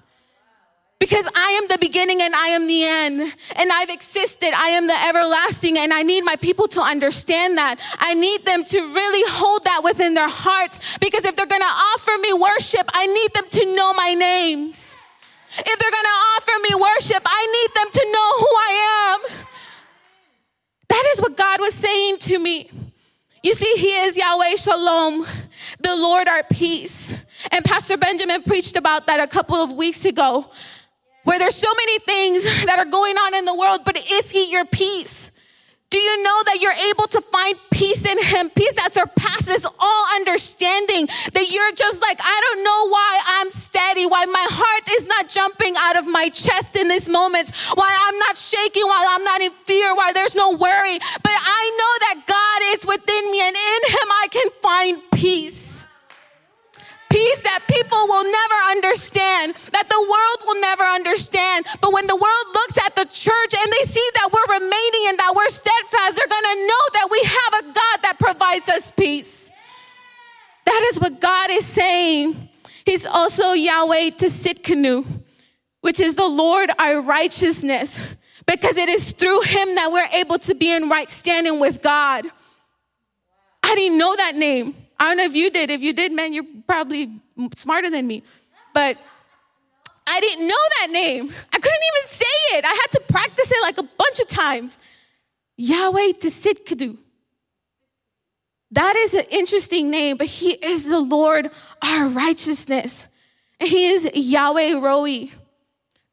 Because 0.99 1.27
I 1.35 1.59
am 1.61 1.67
the 1.67 1.77
beginning 1.79 2.21
and 2.21 2.33
I 2.33 2.47
am 2.49 2.65
the 2.65 2.85
end. 2.85 3.33
And 3.57 3.71
I've 3.73 3.89
existed. 3.89 4.53
I 4.55 4.69
am 4.69 4.87
the 4.87 4.95
everlasting. 5.05 5.77
And 5.77 5.93
I 5.93 6.01
need 6.01 6.21
my 6.21 6.37
people 6.37 6.69
to 6.69 6.81
understand 6.81 7.57
that. 7.57 7.77
I 7.99 8.13
need 8.13 8.45
them 8.45 8.63
to 8.63 8.79
really 8.79 9.29
hold 9.29 9.65
that 9.65 9.83
within 9.83 10.13
their 10.13 10.29
hearts. 10.29 10.97
Because 10.99 11.25
if 11.25 11.35
they're 11.35 11.45
going 11.45 11.59
to 11.59 11.65
offer 11.65 12.11
me 12.21 12.31
worship, 12.31 12.89
I 12.93 13.07
need 13.07 13.33
them 13.33 13.49
to 13.49 13.75
know 13.75 13.93
my 13.93 14.13
names. 14.13 14.82
If 15.57 15.79
they're 15.79 15.91
going 15.91 16.03
to 16.03 16.19
offer 16.35 16.51
me 16.63 16.75
worship, 16.75 17.23
I 17.25 17.45
need 17.55 17.73
them 17.75 17.91
to 17.91 18.11
know 18.11 18.29
who 18.39 18.47
I 18.47 19.13
am. 19.13 19.45
That 20.89 21.05
is 21.13 21.21
what 21.21 21.37
God 21.37 21.59
was 21.59 21.73
saying 21.73 22.17
to 22.19 22.39
me. 22.39 22.69
You 23.43 23.53
see, 23.53 23.73
He 23.75 23.89
is 23.89 24.17
Yahweh 24.17 24.55
Shalom, 24.55 25.25
the 25.79 25.95
Lord 25.95 26.27
our 26.27 26.43
peace. 26.43 27.13
And 27.51 27.63
Pastor 27.65 27.97
Benjamin 27.97 28.41
preached 28.43 28.77
about 28.77 29.07
that 29.07 29.19
a 29.19 29.27
couple 29.27 29.57
of 29.57 29.71
weeks 29.71 30.05
ago, 30.05 30.49
where 31.23 31.39
there's 31.39 31.55
so 31.55 31.71
many 31.75 31.99
things 31.99 32.65
that 32.65 32.79
are 32.79 32.85
going 32.85 33.15
on 33.15 33.35
in 33.35 33.45
the 33.45 33.55
world, 33.55 33.81
but 33.85 33.97
is 33.97 34.31
He 34.31 34.51
your 34.51 34.65
peace? 34.65 35.22
Do 35.93 35.99
you 35.99 36.23
know 36.23 36.41
that 36.49 36.57
you're 36.59 36.89
able 36.89 37.05
to 37.05 37.21
find 37.21 37.55
peace 37.69 38.03
in 38.03 38.17
Him? 38.17 38.49
Peace 38.49 38.73
that 38.81 38.93
surpasses 38.93 39.63
all 39.63 40.05
understanding. 40.15 41.05
That 41.37 41.53
you're 41.53 41.71
just 41.73 42.01
like, 42.01 42.17
I 42.19 42.33
don't 42.41 42.63
know 42.63 42.89
why 42.89 43.21
I'm 43.37 43.51
steady, 43.51 44.07
why 44.07 44.25
my 44.25 44.47
heart 44.49 44.89
is 44.89 45.05
not 45.05 45.29
jumping 45.29 45.75
out 45.77 45.95
of 45.95 46.07
my 46.07 46.29
chest 46.29 46.75
in 46.75 46.89
these 46.89 47.07
moments, 47.07 47.69
why 47.75 47.95
I'm 48.09 48.17
not 48.17 48.35
shaking, 48.37 48.81
why 48.89 49.05
I'm 49.07 49.23
not 49.23 49.41
in 49.41 49.51
fear, 49.65 49.93
why 49.93 50.13
there's 50.13 50.33
no 50.33 50.57
worry. 50.57 50.97
But 50.97 51.37
I 51.37 51.63
know 51.77 51.93
that 52.09 52.25
God 52.25 52.59
is 52.73 52.87
within 52.87 53.31
me 53.31 53.41
and 53.45 53.55
in 53.55 53.81
Him 53.93 54.07
I 54.17 54.27
can 54.31 54.49
find 54.63 54.97
peace 55.11 55.62
peace 57.13 57.41
that 57.41 57.61
people 57.69 58.07
will 58.07 58.25
never 58.25 58.59
understand, 58.73 59.53
that 59.71 59.87
the 59.87 60.01
world 60.01 60.39
will 60.47 60.59
never 60.59 60.83
understand. 60.83 61.65
But 61.79 61.93
when 61.93 62.07
the 62.07 62.15
world 62.15 62.45
looks 62.53 62.77
at 62.79 62.95
the 62.95 63.05
church 63.05 63.53
and 63.53 63.71
they 63.71 63.85
see 63.85 64.07
that 64.15 64.33
we're 64.33 64.53
remaining 64.57 65.03
and 65.09 65.19
that 65.19 65.33
we're 65.35 65.49
steadfast, 65.49 66.17
they're 66.17 66.27
going 66.27 66.49
to 66.57 66.59
know 66.65 66.83
that 66.97 67.07
we 67.11 67.21
have 67.21 67.53
a 67.61 67.63
God 67.67 67.97
that 68.01 68.17
provides 68.19 68.67
us 68.67 68.89
peace. 68.89 69.51
That 70.65 70.89
is 70.91 70.99
what 70.99 71.21
God 71.21 71.51
is 71.51 71.65
saying. 71.67 72.49
He's 72.83 73.05
also 73.05 73.53
Yahweh 73.53 74.09
Tsidkenu, 74.17 75.05
which 75.81 75.99
is 75.99 76.15
the 76.15 76.27
Lord 76.27 76.71
our 76.79 76.99
righteousness, 76.99 77.99
because 78.47 78.75
it 78.77 78.89
is 78.89 79.11
through 79.11 79.41
him 79.41 79.75
that 79.75 79.91
we're 79.91 80.09
able 80.19 80.39
to 80.39 80.55
be 80.55 80.71
in 80.71 80.89
right 80.89 81.11
standing 81.11 81.59
with 81.59 81.83
God. 81.83 82.25
I 83.61 83.75
didn't 83.75 83.99
know 83.99 84.15
that 84.15 84.35
name. 84.35 84.75
I 85.03 85.07
don't 85.07 85.17
know 85.17 85.25
if 85.25 85.35
you 85.35 85.49
did. 85.49 85.69
If 85.69 85.81
you 85.81 85.91
did, 85.91 86.13
man, 86.13 86.31
you're 86.31 86.45
probably 86.65 87.11
smarter 87.57 87.89
than 87.89 88.07
me. 88.07 88.23
But 88.73 88.95
I 90.07 90.19
didn't 90.21 90.47
know 90.47 90.63
that 90.79 90.91
name. 90.91 91.29
I 91.51 91.57
couldn't 91.59 91.81
even 91.91 92.07
say 92.07 92.57
it. 92.57 92.63
I 92.63 92.69
had 92.69 92.87
to 92.91 93.01
practice 93.09 93.51
it 93.51 93.61
like 93.61 93.77
a 93.77 93.83
bunch 93.83 94.21
of 94.21 94.29
times. 94.29 94.77
Yahweh 95.57 96.13
Tsidkenu. 96.13 96.97
That 98.71 98.95
is 98.95 99.13
an 99.13 99.25
interesting 99.29 99.91
name, 99.91 100.15
but 100.15 100.27
he 100.27 100.51
is 100.53 100.87
the 100.87 101.01
Lord 101.01 101.49
our 101.81 102.07
righteousness. 102.07 103.05
And 103.59 103.67
he 103.67 103.87
is 103.87 104.09
Yahweh 104.13 104.75
Roi. 104.75 105.31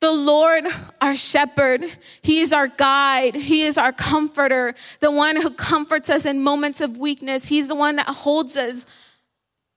The 0.00 0.10
Lord, 0.10 0.64
our 1.02 1.14
shepherd, 1.14 1.84
He 2.22 2.40
is 2.40 2.52
our 2.54 2.68
guide. 2.68 3.34
He 3.34 3.62
is 3.62 3.76
our 3.76 3.92
comforter, 3.92 4.74
the 5.00 5.10
one 5.10 5.36
who 5.36 5.50
comforts 5.50 6.08
us 6.08 6.24
in 6.24 6.42
moments 6.42 6.80
of 6.80 6.96
weakness. 6.96 7.48
He's 7.48 7.68
the 7.68 7.74
one 7.74 7.96
that 7.96 8.06
holds 8.06 8.56
us, 8.56 8.86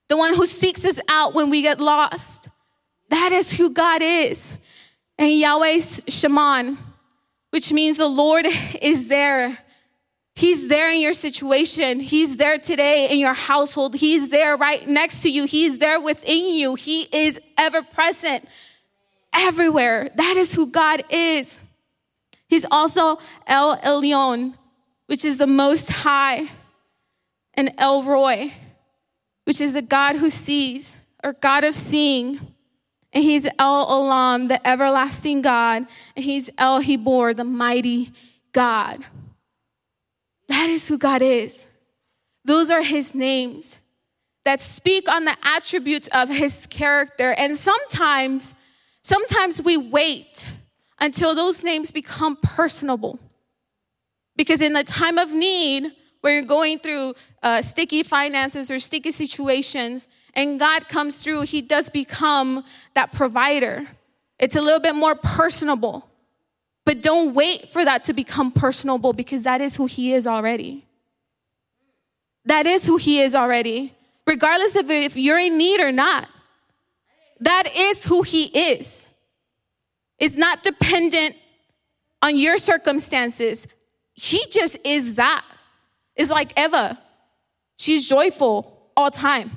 the 0.07 0.15
one 0.15 0.33
who 0.33 0.45
seeks 0.45 0.86
us 0.86 0.99
out 1.09 1.33
when 1.33 1.49
we 1.49 1.62
get 1.62 1.79
lost. 1.81 2.49
That 3.09 3.33
is 3.33 3.53
who 3.53 3.69
God 3.69 4.01
is. 4.01 4.53
And 5.17 5.38
Yahweh's 5.38 6.01
Shammah, 6.07 6.77
which 7.51 7.73
means 7.73 7.97
the 7.97 8.07
Lord 8.07 8.47
is 8.81 9.09
there. 9.09 9.59
He's 10.36 10.67
there 10.67 10.89
in 10.91 10.99
your 10.99 11.13
situation. 11.13 11.99
He's 11.99 12.38
there 12.38 12.57
today 12.57 13.09
in 13.12 13.19
your 13.19 13.33
household. 13.36 13.95
He's 13.95 14.29
there 14.29 14.55
right 14.55 14.88
next 14.88 15.21
to 15.23 15.29
you. 15.29 15.45
He's 15.45 15.77
there 15.77 16.01
within 16.01 16.55
you. 16.55 16.75
He 16.75 17.07
is 17.12 17.39
ever 17.57 17.83
present 17.83 18.47
everywhere. 19.34 20.10
That 20.15 20.38
is 20.38 20.54
who 20.54 20.67
God 20.67 21.04
is. 21.10 21.60
He's 22.48 22.65
also 22.69 23.19
El 23.48 23.78
Elyon, 23.78 24.56
which 25.08 25.26
is 25.26 25.38
the 25.38 25.48
most 25.48 25.89
high, 25.89 26.50
and 27.56 27.72
El 27.78 28.04
Roi, 28.04 28.54
which 29.46 29.60
is 29.60 29.74
the 29.74 29.82
God 29.82 30.15
who 30.15 30.30
sees, 30.30 30.98
or 31.24 31.34
God 31.34 31.63
of 31.63 31.74
seeing. 31.74 32.39
And 33.12 33.24
he's 33.24 33.46
El 33.60 33.86
Olam, 33.88 34.48
the 34.48 34.65
everlasting 34.67 35.41
God. 35.41 35.86
And 36.15 36.26
he's 36.26 36.50
El 36.58 36.82
Hebor, 36.82 37.36
the 37.36 37.43
mighty 37.43 38.12
God. 38.52 39.04
That 40.48 40.69
is 40.69 40.88
who 40.88 40.98
God 40.98 41.22
is. 41.22 41.67
Those 42.46 42.69
are 42.69 42.82
his 42.82 43.13
names 43.13 43.80
that 44.46 44.60
speak 44.60 45.10
on 45.10 45.26
the 45.26 45.36
attributes 45.43 46.10
of 46.10 46.30
his 46.30 46.65
character. 46.67 47.34
And 47.38 47.56
sometimes 47.56 48.56
Sometimes 49.03 49.61
we 49.61 49.75
wait 49.75 50.47
until 50.99 51.35
those 51.35 51.63
names 51.63 51.91
become 51.91 52.37
personable. 52.37 53.19
Because 54.35 54.61
in 54.61 54.73
the 54.73 54.83
time 54.83 55.17
of 55.17 55.31
need, 55.31 55.91
where 56.21 56.35
you're 56.35 56.47
going 56.47 56.79
through 56.79 57.13
uh, 57.43 57.61
sticky 57.61 58.01
finances 58.01 58.71
or 58.71 58.79
sticky 58.79 59.11
situations, 59.11 60.07
and 60.33 60.57
God 60.57 60.87
comes 60.87 61.21
through, 61.21 61.41
He 61.41 61.61
does 61.61 61.89
become 61.89 62.63
that 62.93 63.11
provider. 63.11 63.85
It's 64.39 64.55
a 64.55 64.61
little 64.61 64.79
bit 64.79 64.95
more 64.95 65.15
personable. 65.15 66.09
But 66.85 67.01
don't 67.01 67.33
wait 67.33 67.69
for 67.69 67.83
that 67.85 68.05
to 68.05 68.13
become 68.13 68.51
personable 68.51 69.13
because 69.13 69.43
that 69.43 69.61
is 69.61 69.75
who 69.75 69.85
He 69.85 70.13
is 70.13 70.25
already. 70.25 70.85
That 72.45 72.65
is 72.65 72.85
who 72.85 72.97
He 72.97 73.21
is 73.21 73.35
already, 73.35 73.93
regardless 74.25 74.75
of 74.75 74.89
if 74.89 75.17
you're 75.17 75.39
in 75.39 75.57
need 75.57 75.81
or 75.81 75.91
not. 75.91 76.29
That 77.43 77.67
is 77.75 78.03
who 78.03 78.21
He 78.21 78.45
is. 78.45 79.08
It's 80.17 80.38
not 80.38 80.63
dependent 80.63 81.36
on 82.21 82.38
your 82.38 82.58
circumstances. 82.58 83.67
He 84.13 84.43
just 84.49 84.77
is 84.86 85.15
that. 85.15 85.43
It's 86.15 86.32
like 86.32 86.58
Eva. 86.58 86.97
She's 87.77 88.08
joyful 88.08 88.91
all 88.95 89.12
time 89.12 89.51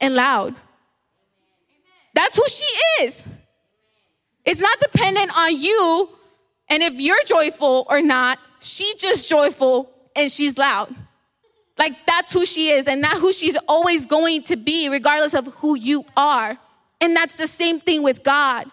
and 0.00 0.14
loud. 0.14 0.54
That's 2.14 2.36
who 2.36 2.46
she 2.48 3.04
is. 3.04 3.26
It's 4.44 4.60
not 4.60 4.78
dependent 4.80 5.36
on 5.36 5.56
you 5.56 6.08
and 6.68 6.82
if 6.82 7.00
you're 7.00 7.24
joyful 7.26 7.86
or 7.90 8.00
not. 8.00 8.38
She's 8.60 8.94
just 8.94 9.28
joyful 9.28 9.90
and 10.14 10.30
she's 10.30 10.56
loud. 10.56 10.94
Like 11.78 11.94
that's 12.06 12.32
who 12.32 12.44
she 12.44 12.70
is, 12.70 12.88
and 12.88 13.04
that's 13.04 13.20
who 13.20 13.32
she's 13.32 13.56
always 13.68 14.04
going 14.06 14.42
to 14.44 14.56
be, 14.56 14.88
regardless 14.88 15.32
of 15.34 15.46
who 15.58 15.76
you 15.76 16.04
are. 16.16 16.58
And 17.00 17.14
that's 17.14 17.36
the 17.36 17.48
same 17.48 17.80
thing 17.80 18.02
with 18.02 18.22
God. 18.22 18.70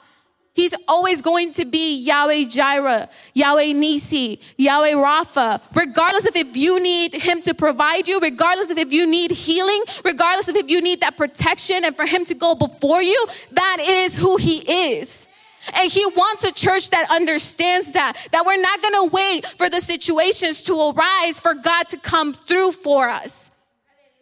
He's 0.55 0.73
always 0.87 1.21
going 1.21 1.51
to 1.53 1.65
be 1.65 1.97
Yahweh 1.97 2.45
Jireh, 2.45 3.09
Yahweh 3.33 3.73
Nisi, 3.73 4.39
Yahweh 4.55 4.93
Rapha, 4.93 5.61
regardless 5.73 6.25
of 6.25 6.35
if 6.37 6.55
you 6.55 6.81
need 6.81 7.13
Him 7.13 7.41
to 7.41 7.53
provide 7.53 8.07
you, 8.07 8.21
regardless 8.21 8.69
of 8.69 8.77
if 8.77 8.93
you 8.93 9.05
need 9.05 9.31
healing, 9.31 9.83
regardless 10.05 10.47
of 10.47 10.55
if 10.55 10.69
you 10.69 10.79
need 10.79 11.01
that 11.01 11.17
protection 11.17 11.83
and 11.83 11.93
for 11.93 12.05
Him 12.05 12.23
to 12.25 12.33
go 12.33 12.55
before 12.55 13.03
you, 13.03 13.27
that 13.51 13.77
is 13.81 14.15
who 14.15 14.37
He 14.37 14.93
is. 14.99 15.27
And 15.73 15.91
he 15.91 16.05
wants 16.05 16.43
a 16.43 16.51
church 16.51 16.91
that 16.91 17.09
understands 17.09 17.93
that, 17.93 18.27
that 18.31 18.45
we're 18.45 18.61
not 18.61 18.81
gonna 18.81 19.05
wait 19.05 19.47
for 19.57 19.69
the 19.69 19.81
situations 19.81 20.61
to 20.63 20.91
arise 20.91 21.39
for 21.39 21.55
God 21.55 21.87
to 21.89 21.97
come 21.97 22.33
through 22.33 22.73
for 22.73 23.09
us. 23.09 23.49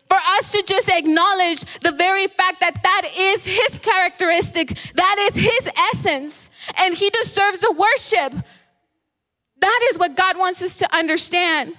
For 0.10 0.18
us 0.38 0.52
to 0.52 0.64
just 0.68 0.90
acknowledge 0.90 1.62
the 1.80 1.92
very 1.92 2.28
fact 2.28 2.60
that 2.60 2.82
that 2.84 3.10
is 3.18 3.46
his 3.46 3.80
characteristics, 3.80 4.74
that 4.94 5.18
is 5.32 5.36
his 5.36 5.70
essence, 5.94 6.50
and 6.78 6.96
he 6.96 7.10
deserves 7.10 7.60
the 7.60 7.72
worship. 7.72 8.46
That 9.60 9.88
is 9.90 9.98
what 9.98 10.16
God 10.16 10.38
wants 10.38 10.62
us 10.62 10.78
to 10.80 10.96
understand. 10.96 11.74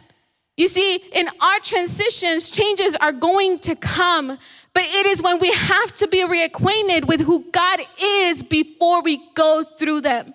You 0.57 0.69
see, 0.69 0.97
in 0.97 1.29
our 1.41 1.59
transitions, 1.61 2.51
changes 2.51 2.97
are 2.97 3.13
going 3.13 3.59
to 3.61 3.75
come, 3.75 4.29
but 4.73 4.83
it 4.85 5.07
is 5.07 5.21
when 5.21 5.39
we 5.41 5.53
have 5.53 5.97
to 5.99 6.09
be 6.09 6.25
reacquainted 6.25 7.07
with 7.07 7.21
who 7.21 7.45
God 7.51 7.81
is 8.01 8.43
before 8.43 9.03
we 9.03 9.21
go 9.35 9.63
through 9.63 10.01
them. 10.01 10.33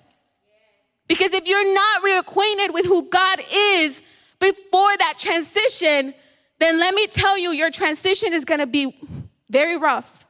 Because 1.07 1.33
if 1.33 1.47
you're 1.47 1.73
not 1.73 2.03
reacquainted 2.03 2.73
with 2.73 2.85
who 2.85 3.09
God 3.09 3.41
is 3.51 4.01
before 4.39 4.95
that 4.97 5.15
transition, 5.17 6.13
then 6.59 6.79
let 6.79 6.93
me 6.93 7.07
tell 7.07 7.37
you, 7.37 7.51
your 7.51 7.71
transition 7.71 8.33
is 8.33 8.45
gonna 8.45 8.67
be 8.67 8.95
very 9.49 9.77
rough 9.77 10.25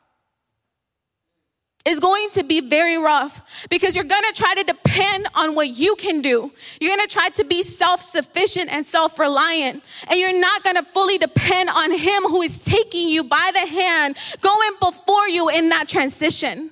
It's 1.86 2.00
going 2.00 2.30
to 2.34 2.44
be 2.44 2.62
very 2.62 2.98
rough 2.98 3.66
because 3.70 3.96
you're 3.96 4.06
going 4.06 4.24
to 4.32 4.34
try 4.34 4.54
to 4.54 4.64
depend 4.64 5.28
on 5.34 5.56
what 5.56 5.70
you 5.70 5.96
can 5.96 6.22
do. 6.22 6.52
You're 6.80 6.96
going 6.96 7.08
to 7.08 7.12
try 7.12 7.30
to 7.30 7.46
be 7.46 7.64
self 7.64 8.02
sufficient 8.02 8.72
and 8.72 8.86
self 8.86 9.18
reliant, 9.18 9.82
and 10.08 10.20
you're 10.20 10.40
not 10.40 10.62
going 10.64 10.76
to 10.76 10.84
fully 10.84 11.18
depend 11.18 11.70
on 11.70 11.92
Him 11.92 12.24
who 12.24 12.42
is 12.42 12.66
taking 12.66 13.08
you 13.08 13.24
by 13.24 13.52
the 13.54 13.66
hand, 13.66 14.18
going 14.42 14.72
before 14.80 15.28
you 15.30 15.50
in 15.50 15.70
that 15.70 15.88
transition. 15.88 16.70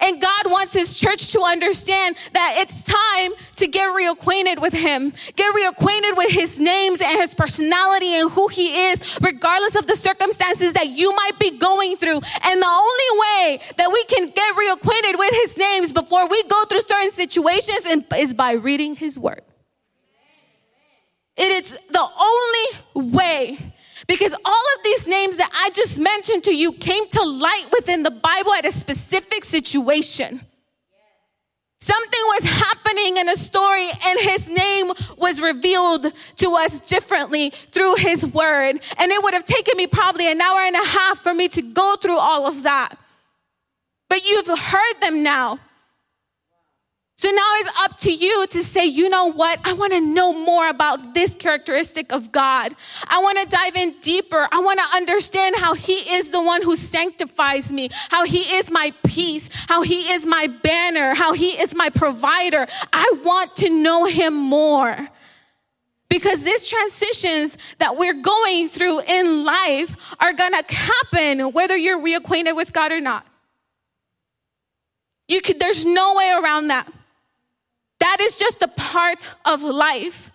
And 0.00 0.20
God 0.20 0.46
wants 0.46 0.72
his 0.72 0.98
church 0.98 1.32
to 1.32 1.40
understand 1.42 2.16
that 2.32 2.56
it's 2.58 2.82
time 2.82 3.32
to 3.56 3.66
get 3.66 3.88
reacquainted 3.88 4.60
with 4.60 4.72
him, 4.72 5.12
get 5.36 5.54
reacquainted 5.54 6.16
with 6.16 6.30
his 6.30 6.60
names 6.60 7.00
and 7.00 7.18
his 7.18 7.34
personality 7.34 8.14
and 8.14 8.30
who 8.30 8.48
he 8.48 8.88
is, 8.88 9.18
regardless 9.20 9.76
of 9.76 9.86
the 9.86 9.96
circumstances 9.96 10.72
that 10.74 10.88
you 10.88 11.14
might 11.14 11.38
be 11.38 11.58
going 11.58 11.96
through. 11.96 12.20
And 12.44 12.62
the 12.62 12.66
only 12.66 13.20
way 13.20 13.60
that 13.76 13.90
we 13.92 14.04
can 14.04 14.30
get 14.30 14.56
reacquainted 14.56 15.18
with 15.18 15.34
his 15.34 15.56
names 15.56 15.92
before 15.92 16.28
we 16.28 16.42
go 16.44 16.64
through 16.64 16.82
certain 16.82 17.10
situations 17.10 17.86
is 18.16 18.34
by 18.34 18.52
reading 18.52 18.96
his 18.96 19.18
word. 19.18 19.42
It 21.36 21.50
is 21.50 21.76
the 21.90 22.06
only 22.18 23.10
way 23.12 23.73
because 24.06 24.34
all 24.44 24.64
of 24.76 24.84
these 24.84 25.06
names 25.06 25.36
that 25.36 25.50
I 25.52 25.70
just 25.70 25.98
mentioned 25.98 26.44
to 26.44 26.54
you 26.54 26.72
came 26.72 27.08
to 27.10 27.22
light 27.22 27.66
within 27.72 28.02
the 28.02 28.10
Bible 28.10 28.52
at 28.54 28.66
a 28.66 28.72
specific 28.72 29.44
situation. 29.44 30.40
Something 31.80 32.20
was 32.28 32.44
happening 32.44 33.18
in 33.18 33.28
a 33.28 33.36
story, 33.36 33.90
and 33.90 34.18
his 34.20 34.48
name 34.48 34.90
was 35.18 35.38
revealed 35.38 36.06
to 36.36 36.54
us 36.54 36.80
differently 36.80 37.50
through 37.50 37.96
his 37.96 38.24
word. 38.24 38.80
And 38.96 39.12
it 39.12 39.22
would 39.22 39.34
have 39.34 39.44
taken 39.44 39.76
me 39.76 39.86
probably 39.86 40.30
an 40.30 40.40
hour 40.40 40.60
and 40.60 40.74
a 40.74 40.86
half 40.86 41.18
for 41.18 41.34
me 41.34 41.46
to 41.48 41.60
go 41.60 41.96
through 41.96 42.18
all 42.18 42.46
of 42.46 42.62
that. 42.62 42.96
But 44.08 44.26
you've 44.26 44.46
heard 44.46 45.00
them 45.02 45.22
now. 45.22 45.58
So 47.24 47.30
now 47.30 47.54
it's 47.54 47.70
up 47.80 47.98
to 48.00 48.12
you 48.12 48.46
to 48.48 48.62
say, 48.62 48.84
you 48.84 49.08
know 49.08 49.32
what? 49.32 49.58
I 49.64 49.72
want 49.72 49.94
to 49.94 50.00
know 50.02 50.44
more 50.44 50.68
about 50.68 51.14
this 51.14 51.34
characteristic 51.34 52.12
of 52.12 52.30
God. 52.32 52.74
I 53.08 53.18
want 53.20 53.38
to 53.38 53.46
dive 53.46 53.76
in 53.76 53.94
deeper. 54.02 54.46
I 54.52 54.60
want 54.60 54.78
to 54.78 54.94
understand 54.94 55.56
how 55.56 55.72
He 55.72 55.94
is 55.94 56.32
the 56.32 56.42
one 56.42 56.60
who 56.60 56.76
sanctifies 56.76 57.72
me, 57.72 57.88
how 58.10 58.26
He 58.26 58.40
is 58.56 58.70
my 58.70 58.92
peace, 59.06 59.48
how 59.70 59.80
He 59.80 60.12
is 60.12 60.26
my 60.26 60.48
banner, 60.62 61.14
how 61.14 61.32
He 61.32 61.52
is 61.52 61.74
my 61.74 61.88
provider. 61.88 62.66
I 62.92 63.10
want 63.24 63.56
to 63.56 63.70
know 63.70 64.04
Him 64.04 64.34
more. 64.34 65.08
Because 66.10 66.44
these 66.44 66.66
transitions 66.66 67.56
that 67.78 67.96
we're 67.96 68.20
going 68.20 68.68
through 68.68 69.00
in 69.00 69.46
life 69.46 70.14
are 70.20 70.34
going 70.34 70.52
to 70.52 70.74
happen 70.74 71.52
whether 71.52 71.74
you're 71.74 71.98
reacquainted 71.98 72.54
with 72.54 72.74
God 72.74 72.92
or 72.92 73.00
not. 73.00 73.26
You 75.26 75.40
could, 75.40 75.58
there's 75.58 75.86
no 75.86 76.16
way 76.16 76.30
around 76.30 76.66
that. 76.66 76.86
That 78.04 78.20
is 78.20 78.36
just 78.36 78.60
a 78.60 78.68
part 78.68 79.30
of 79.46 79.62
life. 79.62 80.30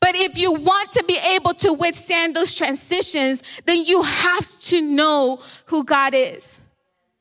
But 0.00 0.14
if 0.14 0.38
you 0.38 0.52
want 0.52 0.90
to 0.92 1.04
be 1.04 1.18
able 1.36 1.52
to 1.52 1.70
withstand 1.74 2.34
those 2.34 2.54
transitions, 2.54 3.42
then 3.66 3.84
you 3.84 4.00
have 4.00 4.58
to 4.62 4.80
know 4.80 5.42
who 5.66 5.84
God 5.84 6.14
is. 6.14 6.62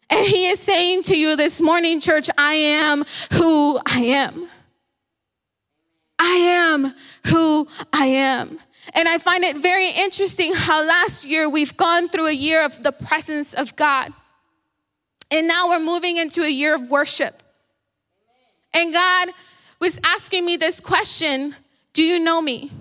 And 0.10 0.26
He 0.26 0.48
is 0.48 0.62
saying 0.62 1.04
to 1.04 1.18
you 1.18 1.36
this 1.36 1.60
morning, 1.60 2.00
church, 2.00 2.30
I 2.38 2.54
am 2.54 3.04
who 3.34 3.78
I 3.86 4.00
am. 4.00 4.48
I 6.18 6.36
am 6.36 6.94
who 7.26 7.68
I 7.92 8.06
am. 8.06 8.58
And 8.94 9.10
I 9.10 9.18
find 9.18 9.44
it 9.44 9.58
very 9.58 9.90
interesting 9.90 10.54
how 10.54 10.82
last 10.82 11.26
year 11.26 11.50
we've 11.50 11.76
gone 11.76 12.08
through 12.08 12.28
a 12.28 12.32
year 12.48 12.64
of 12.64 12.84
the 12.84 12.94
presence 12.94 13.54
of 13.54 13.76
God. 13.76 14.14
And 15.30 15.46
now 15.46 15.68
we're 15.68 15.84
moving 15.84 16.16
into 16.16 16.44
a 16.44 16.50
year 16.50 16.74
of 16.74 16.90
worship. 16.90 17.44
And 18.74 18.94
God 18.94 19.32
was 19.80 20.00
asking 20.06 20.46
me 20.46 20.58
this 20.58 20.80
question 20.80 21.56
Do 21.94 22.04
you 22.04 22.20
know 22.20 22.42
me? 22.42 22.72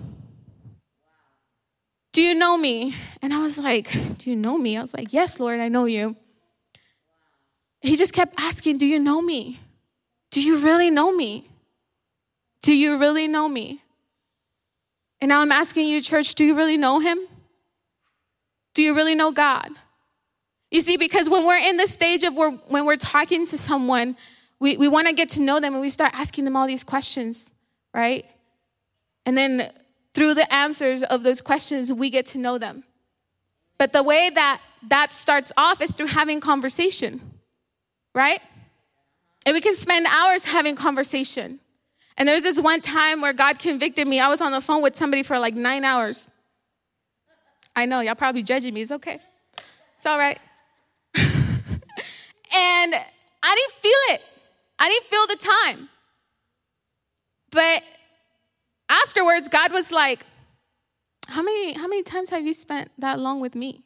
Do 2.11 2.21
you 2.21 2.33
know 2.33 2.57
me? 2.57 2.95
And 3.21 3.33
I 3.33 3.41
was 3.41 3.57
like, 3.57 3.91
Do 4.17 4.29
you 4.29 4.35
know 4.35 4.57
me? 4.57 4.77
I 4.77 4.81
was 4.81 4.93
like, 4.93 5.13
Yes, 5.13 5.39
Lord, 5.39 5.59
I 5.59 5.67
know 5.67 5.85
you. 5.85 6.15
He 7.81 7.95
just 7.95 8.13
kept 8.13 8.35
asking, 8.39 8.77
Do 8.77 8.85
you 8.85 8.99
know 8.99 9.21
me? 9.21 9.59
Do 10.31 10.41
you 10.41 10.59
really 10.59 10.91
know 10.91 11.15
me? 11.15 11.49
Do 12.61 12.73
you 12.73 12.97
really 12.97 13.27
know 13.27 13.47
me? 13.47 13.81
And 15.21 15.29
now 15.29 15.41
I'm 15.41 15.51
asking 15.51 15.87
you, 15.87 16.01
church, 16.01 16.35
do 16.35 16.45
you 16.45 16.55
really 16.55 16.77
know 16.77 16.99
him? 16.99 17.19
Do 18.73 18.81
you 18.81 18.95
really 18.95 19.15
know 19.15 19.31
God? 19.31 19.69
You 20.71 20.81
see, 20.81 20.97
because 20.97 21.29
when 21.29 21.45
we're 21.45 21.57
in 21.57 21.77
the 21.77 21.87
stage 21.87 22.23
of 22.23 22.35
where, 22.35 22.51
when 22.51 22.85
we're 22.85 22.95
talking 22.95 23.45
to 23.47 23.57
someone, 23.57 24.15
we, 24.59 24.77
we 24.77 24.87
want 24.87 25.07
to 25.07 25.13
get 25.13 25.29
to 25.29 25.41
know 25.41 25.59
them 25.59 25.73
and 25.73 25.81
we 25.81 25.89
start 25.89 26.11
asking 26.13 26.45
them 26.45 26.55
all 26.55 26.67
these 26.67 26.83
questions, 26.83 27.51
right? 27.93 28.25
And 29.25 29.37
then 29.37 29.71
through 30.13 30.33
the 30.33 30.51
answers 30.53 31.03
of 31.03 31.23
those 31.23 31.41
questions, 31.41 31.93
we 31.93 32.09
get 32.09 32.25
to 32.27 32.37
know 32.37 32.57
them. 32.57 32.83
But 33.77 33.93
the 33.93 34.03
way 34.03 34.29
that 34.29 34.61
that 34.89 35.13
starts 35.13 35.51
off 35.57 35.81
is 35.81 35.91
through 35.91 36.07
having 36.07 36.41
conversation, 36.41 37.21
right? 38.13 38.41
And 39.45 39.53
we 39.53 39.61
can 39.61 39.75
spend 39.75 40.05
hours 40.07 40.45
having 40.45 40.75
conversation. 40.75 41.59
And 42.17 42.27
there 42.27 42.35
was 42.35 42.43
this 42.43 42.59
one 42.59 42.81
time 42.81 43.21
where 43.21 43.31
God 43.31 43.59
convicted 43.59 44.07
me. 44.07 44.19
I 44.19 44.27
was 44.27 44.41
on 44.41 44.51
the 44.51 44.59
phone 44.59 44.81
with 44.81 44.97
somebody 44.97 45.23
for 45.23 45.39
like 45.39 45.55
nine 45.55 45.85
hours. 45.85 46.29
I 47.75 47.85
know, 47.85 48.01
y'all 48.01 48.15
probably 48.15 48.43
judging 48.43 48.73
me. 48.73 48.81
It's 48.81 48.91
okay. 48.91 49.19
It's 49.95 50.05
all 50.05 50.17
right. 50.17 50.37
and 51.15 51.25
I 52.51 53.55
didn't 53.55 53.73
feel 53.79 54.15
it. 54.15 54.21
I 54.79 54.87
didn't 54.89 55.05
feel 55.07 55.27
the 55.27 55.35
time. 55.35 55.89
But 57.51 57.83
afterwards, 58.87 59.49
God 59.49 59.71
was 59.71 59.91
like, 59.91 60.25
how 61.27 61.41
many, 61.41 61.73
how 61.73 61.87
many 61.87 62.01
times 62.01 62.29
have 62.29 62.45
you 62.45 62.53
spent 62.53 62.89
that 62.97 63.19
long 63.19 63.39
with 63.39 63.55
me? 63.55 63.83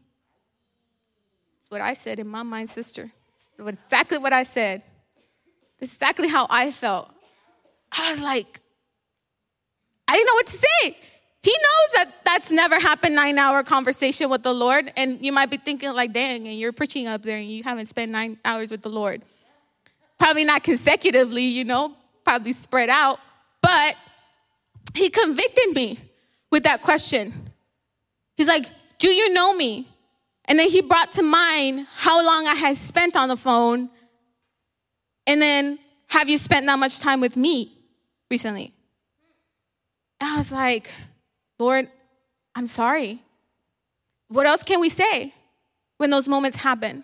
That's 1.58 1.71
what 1.71 1.82
I 1.82 1.93
said 1.93 2.19
in 2.19 2.27
my 2.27 2.43
mind, 2.43 2.69
sister. 2.69 3.12
It's 3.34 3.67
exactly 3.67 4.17
what 4.17 4.34
I 4.34 4.43
said. 4.43 4.84
That's 5.79 5.93
exactly 5.93 6.27
how 6.27 6.47
I 6.49 6.71
felt. 6.71 7.10
I 7.91 8.12
was 8.12 8.21
like, 8.21 8.62
I 10.08 10.13
didn't 10.13 10.27
know 10.27 10.34
what 10.36 10.47
to 10.47 10.58
say. 10.58 10.97
He 11.41 11.51
knows 11.51 11.91
that 11.95 12.25
that's 12.25 12.51
never 12.51 12.79
happened 12.79 13.15
nine 13.15 13.38
hour 13.38 13.63
conversation 13.63 14.29
with 14.29 14.43
the 14.43 14.53
Lord. 14.53 14.93
And 14.95 15.23
you 15.23 15.34
might 15.34 15.49
be 15.49 15.58
thinking, 15.58 15.91
like, 15.91 16.13
dang, 16.13 16.47
and 16.47 16.58
you're 16.58 16.71
preaching 16.71 17.08
up 17.08 17.23
there 17.23 17.38
and 17.38 17.47
you 17.47 17.63
haven't 17.63 17.88
spent 17.88 18.12
nine 18.12 18.38
hours 18.45 18.71
with 18.71 18.82
the 18.82 18.89
Lord. 18.89 19.23
Probably 20.19 20.43
not 20.43 20.63
consecutively, 20.63 21.43
you 21.43 21.63
know, 21.63 21.95
probably 22.23 22.54
spread 22.54 22.89
out. 22.89 23.19
But 23.62 23.95
he 24.93 25.10
convicted 25.10 25.73
me 25.73 25.99
with 26.52 26.63
that 26.63 26.82
question. 26.82 27.34
He's 28.36 28.47
like, 28.47 28.65
Do 28.99 29.10
you 29.10 29.34
know 29.34 29.54
me? 29.54 29.88
And 30.45 30.60
then 30.60 30.69
he 30.69 30.82
brought 30.82 31.13
to 31.13 31.23
mind 31.23 31.88
how 31.95 32.23
long 32.26 32.47
I 32.47 32.56
had 32.56 32.78
spent 32.78 33.15
on 33.15 33.30
the 33.30 33.38
phone. 33.38 33.89
And 35.26 35.41
then, 35.41 35.80
have 36.08 36.30
you 36.30 36.38
spent 36.38 36.65
that 36.65 36.78
much 36.78 36.99
time 36.99 37.21
with 37.21 37.38
me 37.38 37.71
recently? 38.30 38.73
And 40.19 40.34
I 40.34 40.38
was 40.38 40.52
like, 40.52 40.91
Lord, 41.60 41.88
I'm 42.56 42.67
sorry. 42.67 43.21
What 44.28 44.45
else 44.45 44.63
can 44.63 44.80
we 44.80 44.89
say 44.89 45.34
when 45.97 46.10
those 46.10 46.28
moments 46.28 46.58
happen? 46.58 47.04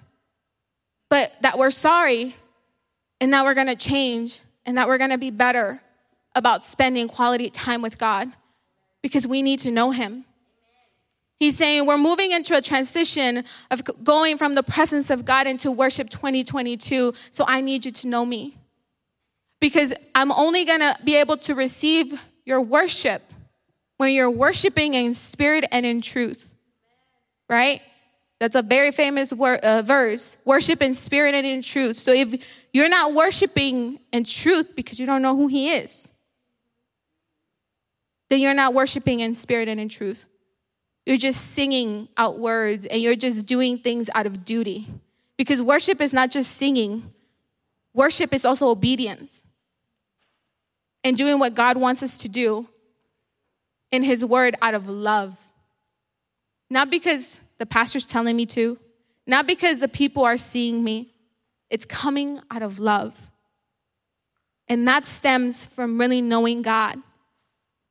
But 1.10 1.32
that 1.42 1.58
we're 1.58 1.72
sorry 1.72 2.36
and 3.22 3.34
that 3.34 3.46
we're 3.46 3.54
gonna 3.54 3.76
change 3.76 4.42
and 4.66 4.78
that 4.78 4.88
we're 4.88 4.98
gonna 4.98 5.18
be 5.18 5.32
better 5.32 5.82
about 6.36 6.64
spending 6.64 7.08
quality 7.08 7.50
time 7.50 7.82
with 7.82 7.98
God 7.98 8.32
because 9.02 9.28
we 9.28 9.42
need 9.42 9.60
to 9.62 9.72
know 9.72 9.92
Him. 9.92 10.26
He's 11.40 11.58
saying 11.58 11.86
we're 11.86 11.98
moving 11.98 12.32
into 12.32 12.56
a 12.56 12.62
transition 12.62 13.46
of 13.72 13.82
going 14.04 14.38
from 14.38 14.56
the 14.56 14.64
presence 14.64 15.10
of 15.10 15.24
God 15.24 15.48
into 15.48 15.72
worship 15.72 16.10
2022. 16.10 17.14
So 17.32 17.46
I 17.48 17.62
need 17.62 17.86
you 17.86 17.92
to 17.92 18.08
know 18.08 18.26
me. 18.26 18.58
Because 19.62 19.94
I'm 20.14 20.34
only 20.34 20.66
going 20.66 20.82
to 20.82 20.98
be 21.04 21.16
able 21.16 21.38
to 21.38 21.56
receive 21.56 22.22
your 22.46 22.62
worship 22.62 23.22
when 23.98 24.14
you're 24.14 24.30
worshiping 24.30 24.94
in 24.94 25.14
spirit 25.14 25.66
and 25.72 25.86
in 25.86 26.02
truth. 26.02 26.54
Right? 27.50 27.82
That's 28.40 28.56
a 28.56 28.62
very 28.62 28.92
famous 28.92 29.34
word, 29.34 29.60
uh, 29.60 29.82
verse. 29.82 30.38
Worship 30.46 30.82
in 30.82 30.94
spirit 30.94 31.36
and 31.36 31.46
in 31.46 31.62
truth. 31.62 31.98
So 31.98 32.14
if 32.14 32.42
you're 32.72 32.90
not 32.90 33.14
worshiping 33.14 34.00
in 34.14 34.24
truth 34.24 34.76
because 34.76 35.00
you 35.00 35.06
don't 35.06 35.22
know 35.22 35.36
who 35.36 35.48
He 35.48 35.72
is, 35.72 36.12
then 38.30 38.40
you're 38.40 38.54
not 38.54 38.74
worshiping 38.74 39.20
in 39.20 39.34
spirit 39.34 39.68
and 39.68 39.80
in 39.80 39.90
truth. 39.90 40.26
You're 41.06 41.18
just 41.18 41.52
singing 41.52 42.08
out 42.16 42.40
words 42.40 42.86
and 42.86 43.02
you're 43.02 43.16
just 43.16 43.46
doing 43.46 43.78
things 43.78 44.10
out 44.14 44.26
of 44.26 44.46
duty. 44.46 44.88
Because 45.38 45.62
worship 45.62 46.00
is 46.00 46.14
not 46.14 46.30
just 46.30 46.52
singing, 46.52 47.12
worship 47.94 48.34
is 48.34 48.46
also 48.46 48.70
obedience 48.70 49.42
and 51.04 51.18
doing 51.18 51.40
what 51.40 51.56
God 51.56 51.78
wants 51.78 52.04
us 52.04 52.18
to 52.20 52.30
do 52.30 52.68
in 53.92 54.04
His 54.04 54.24
word 54.24 54.56
out 54.62 54.76
of 54.76 54.88
love. 54.88 55.50
Not 56.70 56.90
because 56.90 57.40
the 57.60 57.66
pastor's 57.66 58.06
telling 58.06 58.36
me 58.36 58.46
to, 58.48 58.80
not 59.28 59.46
because 59.46 59.80
the 59.80 59.88
people 59.88 60.24
are 60.26 60.38
seeing 60.38 60.84
me. 60.84 61.14
It's 61.70 61.86
coming 61.86 62.40
out 62.50 62.64
of 62.64 62.80
love. 62.80 63.30
And 64.68 64.88
that 64.88 65.06
stems 65.06 65.64
from 65.64 66.00
really 66.00 66.22
knowing 66.22 66.62
God 66.62 66.98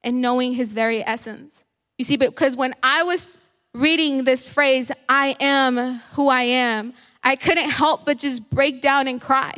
and 0.02 0.20
knowing 0.20 0.54
His 0.54 0.72
very 0.72 1.04
essence. 1.04 1.64
You 1.96 2.04
see, 2.04 2.16
because 2.16 2.56
when 2.56 2.74
I 2.82 3.02
was 3.02 3.38
reading 3.74 4.24
this 4.24 4.52
phrase, 4.52 4.90
I 5.08 5.36
am 5.38 6.00
who 6.12 6.28
I 6.28 6.42
am, 6.42 6.94
I 7.22 7.36
couldn't 7.36 7.70
help 7.70 8.06
but 8.06 8.18
just 8.18 8.50
break 8.50 8.80
down 8.80 9.06
and 9.06 9.20
cry. 9.20 9.54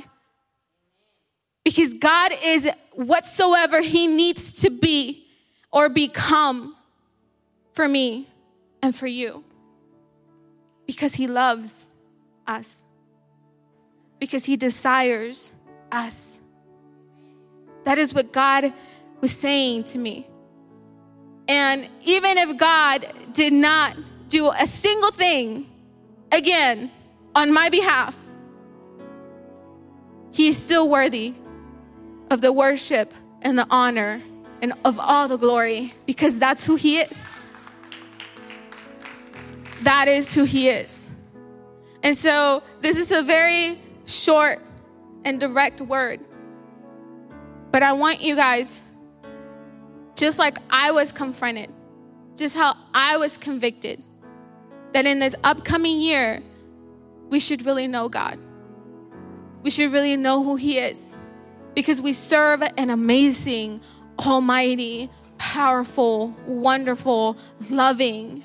Because 1.65 1.95
God 1.95 2.33
is 2.43 2.69
whatsoever 2.93 3.81
He 3.81 4.07
needs 4.07 4.53
to 4.63 4.71
be 4.71 5.27
or 5.73 5.89
become 5.89 6.75
for 7.73 7.87
me 7.87 8.27
and 8.83 8.95
for 8.95 9.07
you. 9.07 9.45
Because 10.91 11.15
He 11.15 11.29
loves 11.29 11.89
us, 12.49 12.85
because 14.19 14.45
He 14.45 14.57
desires 14.57 15.53
us. 15.93 16.41
That 17.85 17.97
is 17.97 18.13
what 18.13 18.33
God 18.33 18.73
was 19.21 19.31
saying 19.31 19.85
to 19.85 19.99
me. 19.99 20.27
And 21.47 21.87
even 22.03 22.39
if 22.39 22.59
God 22.59 23.07
did 23.33 23.53
not 23.53 23.97
do 24.29 24.51
a 24.51 24.67
single 24.67 25.13
thing 25.13 25.71
again 26.33 26.91
on 27.37 27.55
my 27.55 27.69
behalf, 27.69 28.19
He's 30.33 30.57
still 30.57 30.89
worthy 30.89 31.35
of 32.33 32.41
the 32.41 32.53
worship 32.53 33.15
and 33.43 33.57
the 33.57 33.67
honor 33.71 34.21
and 34.61 34.73
of 34.85 34.99
all 34.99 35.29
the 35.29 35.39
glory 35.39 35.95
because 36.05 36.41
that's 36.41 36.67
who 36.67 36.75
He 36.75 36.99
is. 36.99 37.33
That 39.83 40.09
is 40.09 40.35
who 40.35 40.45
He 40.45 40.69
is. 40.69 41.11
And 42.03 42.17
so, 42.17 42.63
this 42.81 42.97
is 42.97 43.13
a 43.13 43.23
very 43.23 43.79
short 44.07 44.59
and 45.25 45.39
direct 45.39 45.81
word. 45.81 46.21
But 47.71 47.83
I 47.83 47.93
want 47.93 48.23
you 48.23 48.37
guys 48.37 48.83
just 50.17 50.39
like 50.39 50.59
I 50.69 50.91
was 50.91 51.13
confronted, 51.13 51.71
just 52.37 52.55
how 52.55 52.77
I 52.93 53.17
was 53.17 53.39
convicted, 53.39 54.03
that 54.93 55.07
in 55.07 55.19
this 55.19 55.35
upcoming 55.45 55.99
year, 55.99 56.43
we 57.31 57.41
should 57.41 57.65
really 57.65 57.87
know 57.87 58.09
God. 58.09 58.39
We 59.63 59.71
should 59.71 59.93
really 59.93 60.17
know 60.17 60.43
who 60.43 60.57
He 60.57 60.79
is 60.79 61.17
because 61.75 62.03
we 62.03 62.13
serve 62.13 62.63
an 62.77 62.91
amazing, 62.91 63.81
almighty, 64.19 65.09
powerful, 65.39 66.35
wonderful, 66.47 67.39
loving, 67.71 68.45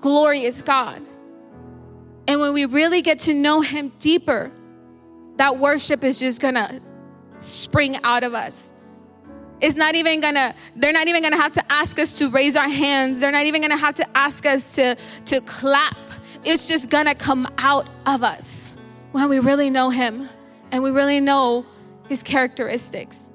glorious 0.00 0.62
God. 0.62 1.02
And 2.26 2.40
when 2.40 2.52
we 2.52 2.66
really 2.66 3.02
get 3.02 3.20
to 3.20 3.34
know 3.34 3.60
Him 3.60 3.92
deeper, 3.98 4.52
that 5.36 5.58
worship 5.58 6.04
is 6.04 6.18
just 6.18 6.40
gonna 6.40 6.80
spring 7.38 7.96
out 8.02 8.22
of 8.22 8.34
us. 8.34 8.72
It's 9.60 9.76
not 9.76 9.94
even 9.94 10.20
gonna 10.20 10.54
they're 10.76 10.92
not 10.92 11.08
even 11.08 11.22
gonna 11.22 11.40
have 11.40 11.52
to 11.52 11.72
ask 11.72 11.98
us 11.98 12.18
to 12.18 12.30
raise 12.30 12.56
our 12.56 12.68
hands. 12.68 13.20
They're 13.20 13.32
not 13.32 13.46
even 13.46 13.62
gonna 13.62 13.76
have 13.76 13.96
to 13.96 14.16
ask 14.16 14.46
us 14.46 14.74
to 14.76 14.96
to 15.26 15.40
clap. 15.42 15.96
It's 16.44 16.68
just 16.68 16.90
gonna 16.90 17.14
come 17.14 17.48
out 17.58 17.88
of 18.06 18.22
us 18.22 18.74
when 19.12 19.28
we 19.28 19.38
really 19.38 19.70
know 19.70 19.90
him 19.90 20.28
and 20.70 20.82
we 20.82 20.90
really 20.90 21.20
know 21.20 21.66
his 22.08 22.22
characteristics 22.22 23.27